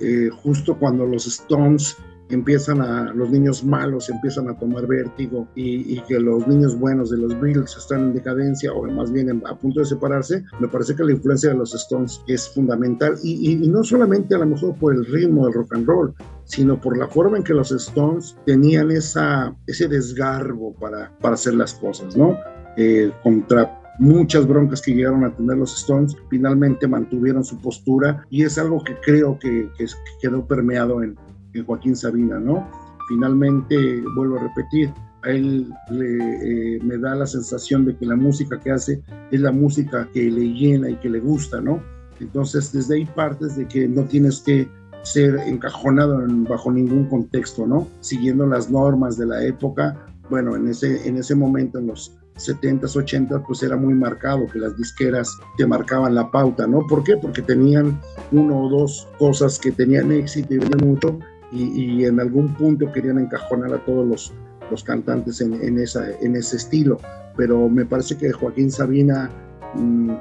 eh, 0.00 0.30
justo 0.42 0.76
cuando 0.76 1.06
los 1.06 1.26
Stones 1.26 1.96
empiezan 2.28 2.80
a, 2.80 3.12
los 3.12 3.30
niños 3.30 3.64
malos 3.64 4.10
empiezan 4.10 4.48
a 4.48 4.58
tomar 4.58 4.86
vértigo 4.86 5.48
y, 5.54 6.00
que 6.06 6.20
los 6.20 6.46
niños 6.46 6.78
buenos 6.78 7.10
de 7.10 7.18
los 7.18 7.38
Beatles 7.40 7.76
están 7.76 8.00
en 8.00 8.14
decadencia 8.14 8.72
o 8.72 8.84
más 8.84 9.12
bien 9.12 9.42
a 9.44 9.56
punto 9.56 9.80
de 9.80 9.86
separarse, 9.86 10.44
me 10.60 10.68
parece 10.68 10.94
que 10.94 11.04
la 11.04 11.12
influencia 11.12 11.50
de 11.50 11.56
los 11.56 11.74
Stones 11.74 12.20
es 12.26 12.48
fundamental 12.48 13.16
y, 13.22 13.52
y, 13.52 13.68
no 13.68 13.82
solamente 13.82 14.34
a 14.34 14.38
lo 14.38 14.46
mejor 14.46 14.76
por 14.76 14.94
el 14.94 15.04
ritmo 15.06 15.44
del 15.46 15.54
rock 15.54 15.74
and 15.74 15.86
roll, 15.86 16.14
sino 16.44 16.80
por 16.80 16.96
la 16.96 17.08
forma 17.08 17.38
en 17.38 17.44
que 17.44 17.54
los 17.54 17.72
Stones 17.72 18.36
tenían 18.44 18.90
esa, 18.90 19.56
ese 19.66 19.88
desgarbo 19.88 20.74
para, 20.74 21.12
para 21.20 21.34
hacer 21.34 21.54
las 21.54 21.74
cosas, 21.74 22.16
¿no? 22.16 22.36
Eh, 22.76 23.10
contra 23.22 23.82
muchas 23.98 24.46
broncas 24.46 24.82
que 24.82 24.94
llegaron 24.94 25.24
a 25.24 25.34
tener 25.34 25.56
los 25.56 25.76
Stones, 25.78 26.16
finalmente 26.28 26.86
mantuvieron 26.86 27.44
su 27.44 27.58
postura 27.60 28.26
y 28.30 28.44
es 28.44 28.58
algo 28.58 28.82
que 28.84 28.94
creo 29.00 29.38
que, 29.38 29.70
que 29.76 29.86
quedó 30.20 30.46
permeado 30.46 31.02
en, 31.02 31.16
Joaquín 31.64 31.96
Sabina, 31.96 32.38
¿no? 32.38 32.68
Finalmente, 33.08 34.02
vuelvo 34.14 34.36
a 34.36 34.42
repetir, 34.42 34.92
a 35.22 35.30
él 35.30 35.72
le, 35.90 36.76
eh, 36.76 36.80
me 36.82 36.98
da 36.98 37.14
la 37.14 37.26
sensación 37.26 37.84
de 37.84 37.96
que 37.96 38.06
la 38.06 38.16
música 38.16 38.58
que 38.60 38.70
hace 38.70 39.02
es 39.30 39.40
la 39.40 39.52
música 39.52 40.08
que 40.12 40.30
le 40.30 40.52
llena 40.52 40.90
y 40.90 40.96
que 40.96 41.10
le 41.10 41.20
gusta, 41.20 41.60
¿no? 41.60 41.82
Entonces, 42.20 42.72
desde 42.72 42.96
ahí 42.96 43.04
partes 43.04 43.56
de 43.56 43.66
que 43.66 43.88
no 43.88 44.04
tienes 44.04 44.40
que 44.40 44.68
ser 45.02 45.36
encajonado 45.46 46.20
bajo 46.48 46.70
ningún 46.72 47.04
contexto, 47.06 47.66
¿no? 47.66 47.86
Siguiendo 48.00 48.46
las 48.46 48.70
normas 48.70 49.16
de 49.16 49.26
la 49.26 49.44
época. 49.44 49.96
Bueno, 50.28 50.56
en 50.56 50.68
ese, 50.68 51.06
en 51.08 51.16
ese 51.16 51.34
momento, 51.34 51.78
en 51.78 51.86
los 51.86 52.16
70s, 52.36 52.96
80 52.96 53.42
pues 53.44 53.62
era 53.62 53.76
muy 53.76 53.94
marcado 53.94 54.46
que 54.46 54.58
las 54.58 54.76
disqueras 54.76 55.30
te 55.56 55.66
marcaban 55.66 56.14
la 56.14 56.30
pauta, 56.30 56.66
¿no? 56.66 56.86
¿Por 56.86 57.04
qué? 57.04 57.16
Porque 57.16 57.42
tenían 57.42 58.00
uno 58.32 58.64
o 58.64 58.68
dos 58.68 59.08
cosas 59.18 59.58
que 59.58 59.72
tenían 59.72 60.12
éxito 60.12 60.54
y 60.54 60.58
venían 60.58 60.88
mucho 60.88 61.18
y, 61.52 62.04
en 62.04 62.20
algún 62.20 62.54
punto 62.54 62.90
querían 62.92 63.18
encajonar 63.18 63.72
a 63.72 63.84
todos 63.84 64.06
los, 64.06 64.34
los 64.70 64.82
cantantes 64.82 65.40
en, 65.40 65.54
en, 65.62 65.78
esa, 65.78 66.10
en 66.20 66.36
ese 66.36 66.56
estilo. 66.56 66.98
Pero 67.36 67.68
me 67.68 67.84
parece 67.84 68.16
que 68.16 68.32
Joaquín 68.32 68.70
Sabina, 68.70 69.30
mm, 69.74 70.12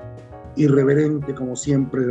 irreverente 0.56 1.34
como 1.34 1.56
siempre 1.56 2.02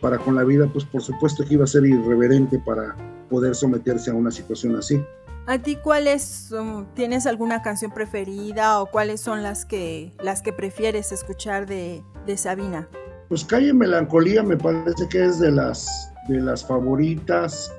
para 0.00 0.18
con 0.18 0.34
la 0.34 0.44
vida, 0.44 0.68
pues 0.72 0.84
por 0.84 1.02
supuesto 1.02 1.44
que 1.44 1.54
iba 1.54 1.64
a 1.64 1.68
ser 1.68 1.84
irreverente 1.86 2.58
para 2.58 2.96
poder 3.30 3.54
someterse 3.54 4.10
a 4.10 4.14
una 4.14 4.30
situación 4.30 4.76
así. 4.76 5.02
¿A 5.46 5.58
ti 5.58 5.76
cuáles 5.76 6.50
tienes 6.94 7.26
alguna 7.26 7.62
canción 7.62 7.92
preferida 7.92 8.80
o 8.80 8.86
cuáles 8.86 9.20
son 9.20 9.42
las 9.42 9.64
que 9.64 10.12
las 10.22 10.40
que 10.40 10.52
prefieres 10.52 11.10
escuchar 11.10 11.66
de, 11.66 12.02
de 12.26 12.36
Sabina? 12.36 12.88
Pues 13.28 13.44
Calle 13.44 13.72
Melancolía 13.72 14.42
me 14.42 14.56
parece 14.56 15.08
que 15.08 15.24
es 15.24 15.40
de 15.40 15.50
las 15.50 16.12
de 16.28 16.40
las 16.40 16.64
favoritas. 16.64 17.72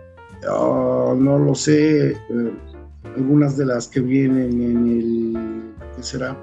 Ah, 0.50 1.14
no 1.18 1.40
lo 1.40 1.56
sé, 1.56 2.12
eh, 2.12 2.18
algunas 3.16 3.58
de 3.58 3.66
las 3.66 3.88
que 3.88 4.00
vienen 4.00 4.62
en 4.62 4.88
el, 4.88 5.74
¿qué 5.96 6.04
será? 6.04 6.38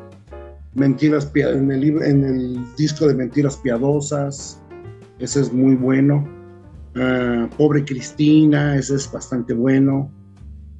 Mentiras, 0.75 1.31
en 1.35 1.71
el, 1.71 1.85
en 2.03 2.25
el 2.25 2.77
disco 2.77 3.07
de 3.09 3.15
Mentiras 3.15 3.57
Piadosas, 3.57 4.61
ese 5.19 5.41
es 5.41 5.53
muy 5.53 5.75
bueno. 5.75 6.27
Ah, 6.97 7.49
Pobre 7.57 7.85
Cristina, 7.85 8.77
ese 8.77 8.95
es 8.95 9.11
bastante 9.11 9.55
bueno. 9.55 10.11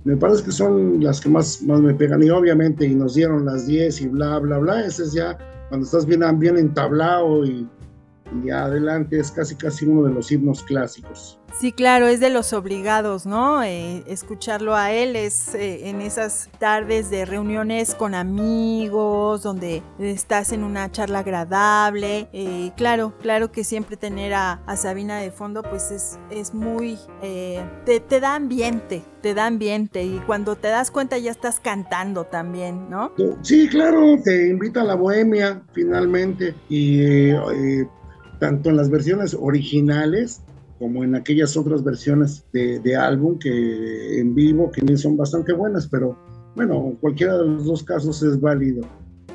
Me 0.05 0.17
parece 0.17 0.45
que 0.45 0.53
son 0.53 1.03
las 1.03 1.21
que 1.21 1.29
más, 1.29 1.63
más 1.63 1.81
me 1.81 1.93
pegan. 1.95 2.23
Y 2.23 2.31
obviamente, 2.31 2.87
y 2.87 2.95
nos 2.95 3.15
dieron 3.15 3.45
las 3.45 3.67
10 3.67 4.01
y 4.01 4.09
bla, 4.09 4.39
bla, 4.39 4.59
bla. 4.59 4.85
Ese 4.85 5.03
es 5.03 5.13
ya 5.13 5.37
cuando 5.69 5.85
estás 5.85 6.07
bien, 6.07 6.23
bien 6.39 6.57
entablado 6.57 7.45
y, 7.45 7.69
y 8.45 8.51
adelante, 8.51 9.19
es 9.19 9.31
casi, 9.31 9.55
casi 9.55 9.87
uno 9.87 10.09
de 10.09 10.15
los 10.15 10.31
himnos 10.31 10.63
clásicos. 10.63 11.41
Sí, 11.59 11.73
claro, 11.73 12.07
es 12.07 12.21
de 12.21 12.31
los 12.31 12.53
obligados, 12.53 13.27
¿no? 13.27 13.63
Eh, 13.63 14.05
escucharlo 14.07 14.77
a 14.77 14.93
él 14.93 15.17
es 15.17 15.55
eh, 15.55 15.89
en 15.89 16.01
esas 16.01 16.49
tardes 16.59 17.11
de 17.11 17.25
reuniones 17.25 17.95
con 17.95 18.15
amigos, 18.15 19.43
donde 19.43 19.83
estás 19.99 20.53
en 20.53 20.63
una 20.63 20.91
charla 20.93 21.21
agradable. 21.21 22.29
Eh, 22.33 22.71
claro, 22.77 23.13
claro 23.21 23.51
que 23.51 23.65
siempre 23.65 23.97
tener 23.97 24.33
a, 24.35 24.61
Sabina 24.77 25.19
de 25.19 25.31
fondo, 25.31 25.63
pues 25.63 25.91
es, 25.91 26.19
es 26.31 26.55
muy... 26.55 26.99
Te, 27.21 28.01
te, 28.01 28.21
da 28.21 28.37
ambiente, 28.37 29.03
te 29.21 29.35
da 29.35 29.47
ambiente 29.47 30.05
y 30.05 30.23
cuando 30.27 30.57
te 30.57 30.69
das 30.69 30.91
cuenta 30.91 31.19
ya 31.19 31.31
estás 31.31 31.61
cantando 31.61 32.25
también, 32.25 32.89
¿no? 32.89 33.13
Sí, 33.43 33.69
claro, 33.69 34.17
te 34.25 34.49
invita 34.49 34.81
a 34.81 34.85
la 34.85 34.95
bohemia 34.95 35.61
finalmente 35.73 36.55
y 36.71 37.33
tanto 38.41 38.71
en 38.71 38.77
las 38.77 38.91
versiones 38.91 39.37
originales 39.39 40.43
como 40.81 41.05
en 41.05 41.15
aquellas 41.15 41.59
otras 41.59 41.85
versiones 41.85 42.43
de, 42.53 42.97
álbum 42.97 43.39
que 43.39 44.19
en 44.19 44.35
vivo, 44.35 44.73
que 44.73 44.97
son 44.97 45.15
bastante 45.15 45.53
buenas, 45.53 45.87
pero 45.87 46.17
bueno, 46.57 46.97
cualquiera 47.03 47.37
de 47.37 47.45
los 47.45 47.67
dos 47.67 47.85
casos 47.85 48.23
es 48.23 48.41
válido. 48.41 48.81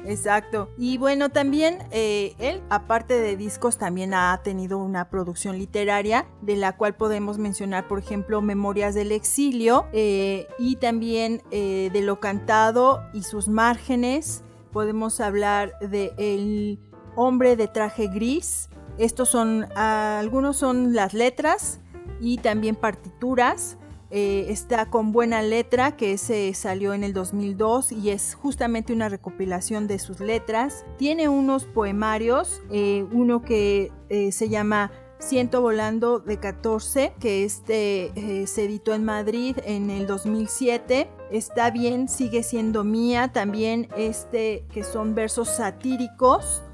Exacto. 0.08 0.70
Y 0.78 0.98
bueno, 0.98 1.30
también 1.30 1.80
eh, 1.92 2.34
él, 2.40 2.62
aparte 2.70 3.20
de 3.20 3.38
discos, 3.38 3.78
también 3.78 4.16
ha 4.16 4.40
tenido 4.44 4.80
una 4.80 5.10
producción 5.10 5.58
literaria, 5.58 6.26
de 6.42 6.56
la 6.56 6.78
cual 6.78 6.96
podemos 6.96 7.38
mencionar, 7.38 7.88
por 7.88 8.00
ejemplo, 8.00 8.42
Memorias 8.42 8.96
del 8.96 9.12
Exilio, 9.12 9.86
eh, 9.94 10.48
y 10.58 10.78
también 10.78 11.42
eh, 11.52 11.90
de 11.94 12.02
Lo 12.02 12.20
Cantado 12.20 13.04
y 13.14 13.22
sus 13.22 13.48
márgenes. 13.48 14.44
Podemos 14.72 15.20
hablar 15.20 15.74
de 15.80 16.12
El 16.18 16.80
Hombre 17.16 17.56
de 17.56 17.68
Traje 17.68 18.08
Gris, 18.08 18.70
estos 18.98 19.30
son, 19.30 19.68
algunos 19.76 20.58
son 20.58 20.94
las 20.94 21.14
letras 21.14 21.80
y 22.20 22.38
también 22.38 22.76
partituras. 22.76 23.78
Eh, 24.12 24.46
está 24.50 24.90
con 24.90 25.12
buena 25.12 25.42
letra 25.42 25.98
que 25.98 26.18
se 26.18 26.54
salió 26.54 26.94
en 26.94 27.04
el 27.04 27.12
2002 27.12 27.92
y 27.92 28.12
es 28.12 28.36
justamente 28.36 28.94
una 28.94 29.10
recopilación 29.10 29.88
de 29.88 30.00
sus 30.00 30.20
letras. 30.20 30.86
Tiene 30.98 31.28
unos 31.28 31.66
poemarios, 31.66 32.62
eh, 32.72 33.06
uno 33.12 33.42
que 33.42 33.92
eh, 34.10 34.32
se 34.32 34.48
llama 34.48 34.92
Siento 35.18 35.62
Volando 35.62 36.20
de 36.20 36.40
14, 36.40 37.14
que 37.20 37.46
este 37.46 38.46
se 38.46 38.66
editó 38.66 38.94
en 38.94 39.04
Madrid 39.04 39.58
en 39.66 39.90
el 39.90 40.06
2007. 40.08 41.10
Está 41.32 41.72
bien, 41.72 42.08
sigue 42.08 42.44
siendo 42.44 42.84
mía. 42.84 43.32
También 43.34 43.88
este 43.98 44.66
que 44.72 44.84
son 44.84 45.16
versos 45.16 45.50
satíricos 45.50 46.65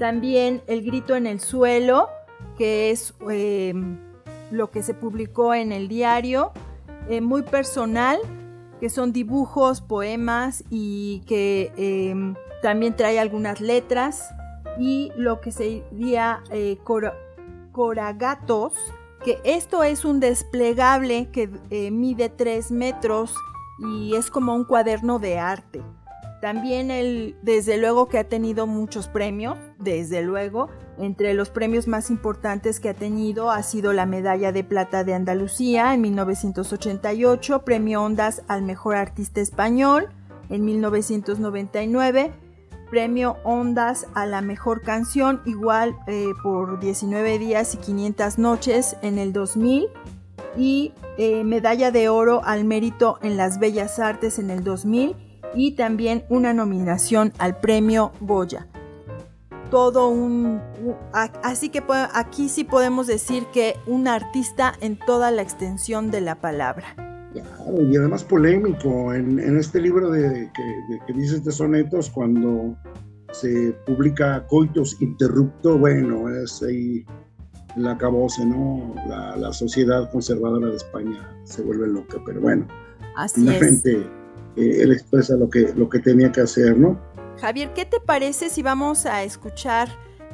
también 0.00 0.62
El 0.66 0.82
grito 0.82 1.14
en 1.14 1.26
el 1.26 1.40
suelo, 1.40 2.08
que 2.56 2.90
es 2.90 3.14
eh, 3.30 3.74
lo 4.50 4.70
que 4.70 4.82
se 4.82 4.94
publicó 4.94 5.52
en 5.54 5.72
el 5.72 5.88
diario, 5.88 6.52
eh, 7.10 7.20
muy 7.20 7.42
personal, 7.42 8.18
que 8.80 8.88
son 8.88 9.12
dibujos, 9.12 9.82
poemas 9.82 10.64
y 10.70 11.20
que 11.26 11.70
eh, 11.76 12.34
también 12.62 12.96
trae 12.96 13.20
algunas 13.20 13.60
letras. 13.60 14.30
Y 14.78 15.12
lo 15.16 15.42
que 15.42 15.52
sería 15.52 16.42
Coragatos, 17.72 18.72
que 19.22 19.38
esto 19.44 19.84
es 19.84 20.06
un 20.06 20.18
desplegable 20.18 21.28
que 21.30 21.48
mide 21.90 22.30
3 22.30 22.70
metros 22.70 23.34
y 23.78 24.14
es 24.16 24.30
como 24.30 24.54
un 24.54 24.64
cuaderno 24.64 25.18
de 25.18 25.38
arte. 25.38 25.82
También 26.40 26.88
desde 27.42 27.76
luego 27.76 28.08
que 28.08 28.18
ha 28.18 28.24
tenido 28.24 28.66
muchos 28.66 29.08
premios, 29.08 29.58
desde 29.78 30.22
luego. 30.22 30.68
Entre 30.98 31.34
los 31.34 31.50
premios 31.50 31.86
más 31.86 32.10
importantes 32.10 32.80
que 32.80 32.88
ha 32.88 32.94
tenido 32.94 33.50
ha 33.50 33.62
sido 33.62 33.92
la 33.92 34.06
Medalla 34.06 34.50
de 34.50 34.64
Plata 34.64 35.04
de 35.04 35.14
Andalucía 35.14 35.92
en 35.92 36.00
1988, 36.00 37.62
Premio 37.64 38.02
Ondas 38.02 38.42
al 38.48 38.62
Mejor 38.62 38.96
Artista 38.96 39.40
Español 39.40 40.08
en 40.48 40.64
1999, 40.64 42.32
Premio 42.90 43.36
Ondas 43.44 44.06
a 44.14 44.26
la 44.26 44.40
Mejor 44.40 44.82
Canción 44.82 45.42
igual 45.44 45.96
eh, 46.06 46.32
por 46.42 46.80
19 46.80 47.38
días 47.38 47.74
y 47.74 47.78
500 47.78 48.38
noches 48.38 48.96
en 49.02 49.18
el 49.18 49.32
2000 49.32 49.88
y 50.56 50.92
eh, 51.16 51.44
Medalla 51.44 51.90
de 51.90 52.08
Oro 52.08 52.42
al 52.44 52.64
Mérito 52.64 53.18
en 53.22 53.36
las 53.36 53.58
Bellas 53.58 53.98
Artes 53.98 54.38
en 54.38 54.50
el 54.50 54.64
2000 54.64 55.29
y 55.54 55.72
también 55.72 56.24
una 56.28 56.52
nominación 56.52 57.32
al 57.38 57.58
Premio 57.58 58.12
Goya 58.20 58.66
todo 59.70 60.08
un... 60.08 60.60
Así 61.12 61.70
que 61.70 61.82
aquí 62.12 62.48
sí 62.48 62.64
podemos 62.64 63.06
decir 63.06 63.46
que 63.52 63.76
un 63.86 64.08
artista 64.08 64.74
en 64.80 64.98
toda 64.98 65.30
la 65.30 65.42
extensión 65.42 66.10
de 66.10 66.20
la 66.20 66.34
palabra. 66.34 66.84
y 67.34 67.96
además 67.96 68.24
polémico 68.24 69.14
en, 69.14 69.56
este 69.56 69.80
libro 69.80 70.10
de, 70.10 70.50
que, 71.06 71.12
dices 71.12 71.44
de 71.44 71.52
sonetos, 71.52 72.10
cuando 72.10 72.76
se 73.32 73.72
publica 73.86 74.44
Coitus 74.48 75.00
Interrupto, 75.00 75.78
bueno, 75.78 76.28
es 76.28 76.62
ahí 76.62 77.06
la 77.76 77.96
cabose, 77.96 78.44
¿no? 78.44 78.94
La, 79.06 79.52
sociedad 79.52 80.10
conservadora 80.10 80.68
de 80.68 80.76
España 80.76 81.28
se 81.44 81.62
vuelve 81.62 81.86
loca, 81.86 82.18
pero 82.26 82.40
bueno, 82.40 82.66
Así 83.16 83.48
es. 83.48 83.84
Eh, 84.56 84.82
él 84.82 84.92
expresa 84.92 85.36
lo 85.36 85.48
que, 85.48 85.72
lo 85.74 85.88
que 85.88 85.98
tenía 85.98 86.30
que 86.32 86.40
hacer, 86.40 86.78
¿no? 86.78 87.00
Javier, 87.40 87.72
¿qué 87.74 87.84
te 87.84 88.00
parece 88.00 88.50
si 88.50 88.62
vamos 88.62 89.06
a 89.06 89.22
escuchar 89.22 89.88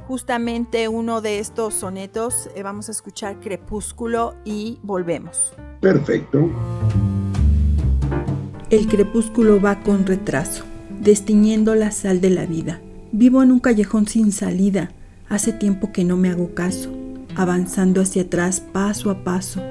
justamente 0.09 0.89
uno 0.89 1.21
de 1.21 1.39
estos 1.39 1.75
sonetos? 1.75 2.49
Eh, 2.55 2.63
vamos 2.63 2.89
a 2.89 2.93
escuchar 2.93 3.39
Crepúsculo 3.41 4.35
y 4.45 4.79
volvemos. 4.83 5.53
Perfecto. 5.81 6.51
El 8.69 8.89
crepúsculo 8.89 9.61
va 9.61 9.81
con 9.85 10.05
retraso, 10.05 10.65
destiñendo 11.01 11.77
la 11.77 11.93
sal 11.93 12.21
de 12.21 12.31
la 12.31 12.47
vida. 12.47 12.81
Vivo 13.13 13.41
en 13.43 13.53
un 13.53 13.61
callejón 13.61 14.09
sin 14.09 14.33
salida. 14.33 14.91
Hace 15.29 15.53
tiempo 15.53 15.93
que 15.93 16.05
no 16.05 16.17
me 16.17 16.31
hago 16.31 16.55
caso, 16.55 16.91
avanzando 17.37 18.01
hacia 18.01 18.23
atrás 18.23 18.61
paso 18.61 19.11
a 19.11 19.23
paso. 19.23 19.63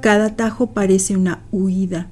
Cada 0.00 0.26
atajo 0.26 0.68
parece 0.68 1.16
una 1.16 1.42
huida. 1.50 2.08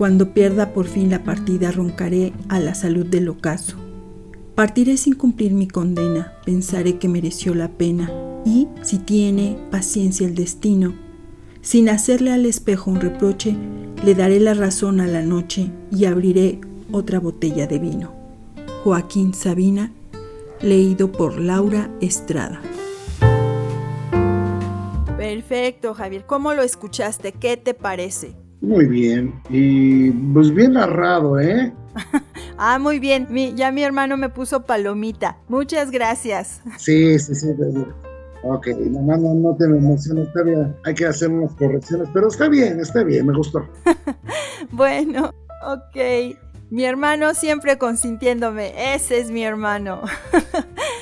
Cuando 0.00 0.32
pierda 0.32 0.72
por 0.72 0.86
fin 0.86 1.10
la 1.10 1.24
partida 1.24 1.70
roncaré 1.72 2.32
a 2.48 2.58
la 2.58 2.74
salud 2.74 3.04
del 3.04 3.28
ocaso. 3.28 3.76
Partiré 4.54 4.96
sin 4.96 5.14
cumplir 5.14 5.52
mi 5.52 5.68
condena, 5.68 6.32
pensaré 6.46 6.96
que 6.96 7.06
mereció 7.06 7.54
la 7.54 7.68
pena, 7.68 8.10
y, 8.46 8.66
si 8.80 8.96
tiene 8.96 9.58
paciencia 9.70 10.26
el 10.26 10.34
destino, 10.34 10.94
sin 11.60 11.90
hacerle 11.90 12.32
al 12.32 12.46
espejo 12.46 12.90
un 12.90 12.98
reproche, 12.98 13.54
le 14.02 14.14
daré 14.14 14.40
la 14.40 14.54
razón 14.54 15.02
a 15.02 15.06
la 15.06 15.20
noche 15.20 15.70
y 15.92 16.06
abriré 16.06 16.62
otra 16.92 17.20
botella 17.20 17.66
de 17.66 17.78
vino. 17.78 18.14
Joaquín 18.82 19.34
Sabina, 19.34 19.92
leído 20.62 21.12
por 21.12 21.38
Laura 21.38 21.90
Estrada. 22.00 22.62
Perfecto, 25.18 25.92
Javier. 25.92 26.24
¿Cómo 26.24 26.54
lo 26.54 26.62
escuchaste? 26.62 27.32
¿Qué 27.32 27.58
te 27.58 27.74
parece? 27.74 28.39
Muy 28.60 28.86
bien. 28.86 29.34
Y 29.48 30.10
pues 30.10 30.54
bien 30.54 30.74
narrado, 30.74 31.40
¿eh? 31.40 31.72
ah, 32.58 32.78
muy 32.78 32.98
bien. 32.98 33.28
ya 33.56 33.72
mi 33.72 33.82
hermano 33.82 34.16
me 34.16 34.28
puso 34.28 34.62
palomita. 34.64 35.38
Muchas 35.48 35.90
gracias. 35.90 36.60
Sí, 36.78 37.18
sí, 37.18 37.34
sí. 37.34 37.48
Ok, 38.42 38.68
no, 38.68 39.16
no, 39.16 39.34
no 39.34 39.56
te 39.56 39.64
emociones, 39.64 40.28
está 40.28 40.42
bien. 40.42 40.74
Hay 40.84 40.94
que 40.94 41.06
hacer 41.06 41.30
unas 41.30 41.52
correcciones, 41.54 42.08
pero 42.12 42.28
está 42.28 42.48
bien, 42.48 42.80
está 42.80 43.02
bien, 43.02 43.26
me 43.26 43.34
gustó. 43.34 43.68
bueno, 44.70 45.34
ok. 45.62 46.36
Mi 46.70 46.84
hermano 46.84 47.34
siempre 47.34 47.78
consintiéndome. 47.78 48.94
Ese 48.94 49.18
es 49.18 49.30
mi 49.30 49.42
hermano. 49.42 50.02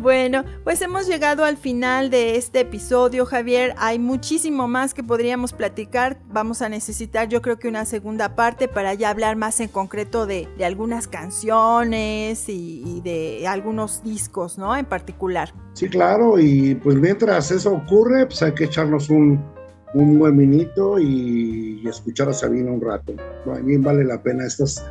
Bueno, 0.00 0.46
pues 0.64 0.80
hemos 0.80 1.06
llegado 1.06 1.44
al 1.44 1.58
final 1.58 2.08
de 2.08 2.36
este 2.36 2.60
episodio, 2.60 3.26
Javier. 3.26 3.74
Hay 3.76 3.98
muchísimo 3.98 4.66
más 4.66 4.94
que 4.94 5.04
podríamos 5.04 5.52
platicar. 5.52 6.22
Vamos 6.32 6.62
a 6.62 6.70
necesitar, 6.70 7.28
yo 7.28 7.42
creo 7.42 7.58
que 7.58 7.68
una 7.68 7.84
segunda 7.84 8.34
parte 8.34 8.66
para 8.66 8.94
ya 8.94 9.10
hablar 9.10 9.36
más 9.36 9.60
en 9.60 9.68
concreto 9.68 10.24
de, 10.24 10.48
algunas 10.64 11.06
canciones 11.06 12.48
y, 12.48 13.02
de 13.04 13.46
algunos 13.46 14.02
discos, 14.02 14.56
¿no? 14.56 14.74
En 14.74 14.86
particular. 14.86 15.52
Sí, 15.74 15.90
claro. 15.90 16.38
Y 16.38 16.76
pues 16.76 16.96
mientras 16.96 17.50
eso 17.50 17.74
ocurre, 17.74 18.24
pues 18.24 18.42
hay 18.42 18.52
que 18.52 18.64
echarnos 18.64 19.10
un, 19.10 19.44
buen 19.92 20.34
minito 20.34 20.98
y, 20.98 21.86
escuchar 21.86 22.30
a 22.30 22.32
Sabina 22.32 22.70
un 22.70 22.80
rato. 22.80 23.12
A 23.54 23.58
mí 23.58 23.76
vale 23.76 24.04
la 24.04 24.22
pena 24.22 24.46
estas 24.46 24.82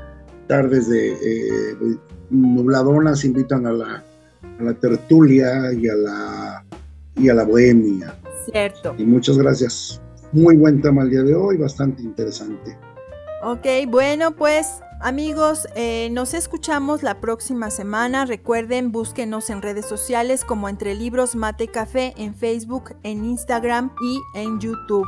tardes 0.45 0.87
de, 0.87 1.13
eh, 1.13 1.75
de 1.81 1.97
nubladonas, 2.29 3.25
invitan 3.25 3.65
a 3.65 3.71
la 3.71 4.03
a 4.59 4.63
la 4.63 4.73
tertulia 4.73 5.73
y 5.73 5.87
a 5.87 5.95
la, 5.95 6.65
y 7.15 7.29
a 7.29 7.33
la 7.33 7.43
bohemia. 7.43 8.15
Cierto. 8.51 8.95
Y 8.97 9.03
muchas 9.03 9.37
gracias. 9.37 10.01
Muy 10.31 10.57
buen 10.57 10.81
tema 10.81 11.03
el 11.03 11.09
día 11.09 11.23
de 11.23 11.35
hoy, 11.35 11.57
bastante 11.57 12.01
interesante. 12.03 12.77
Ok, 13.41 13.65
bueno, 13.87 14.35
pues 14.35 14.81
amigos, 15.01 15.67
eh, 15.75 16.09
nos 16.11 16.33
escuchamos 16.33 17.03
la 17.03 17.21
próxima 17.21 17.69
semana. 17.69 18.25
Recuerden, 18.25 18.91
búsquenos 18.91 19.49
en 19.49 19.61
redes 19.61 19.85
sociales 19.85 20.43
como 20.43 20.67
Entre 20.67 20.93
Libros 20.93 21.35
Mate 21.35 21.67
Café 21.67 22.13
en 22.17 22.35
Facebook, 22.35 22.95
en 23.03 23.23
Instagram 23.25 23.91
y 24.03 24.19
en 24.37 24.59
YouTube. 24.59 25.07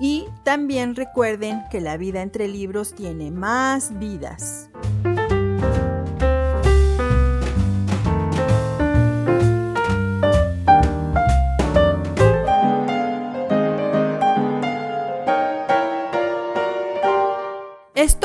Y 0.00 0.26
también 0.44 0.96
recuerden 0.96 1.62
que 1.70 1.80
la 1.80 1.96
vida 1.96 2.22
entre 2.22 2.48
libros 2.48 2.94
tiene 2.94 3.30
más 3.30 3.98
vidas. 3.98 4.68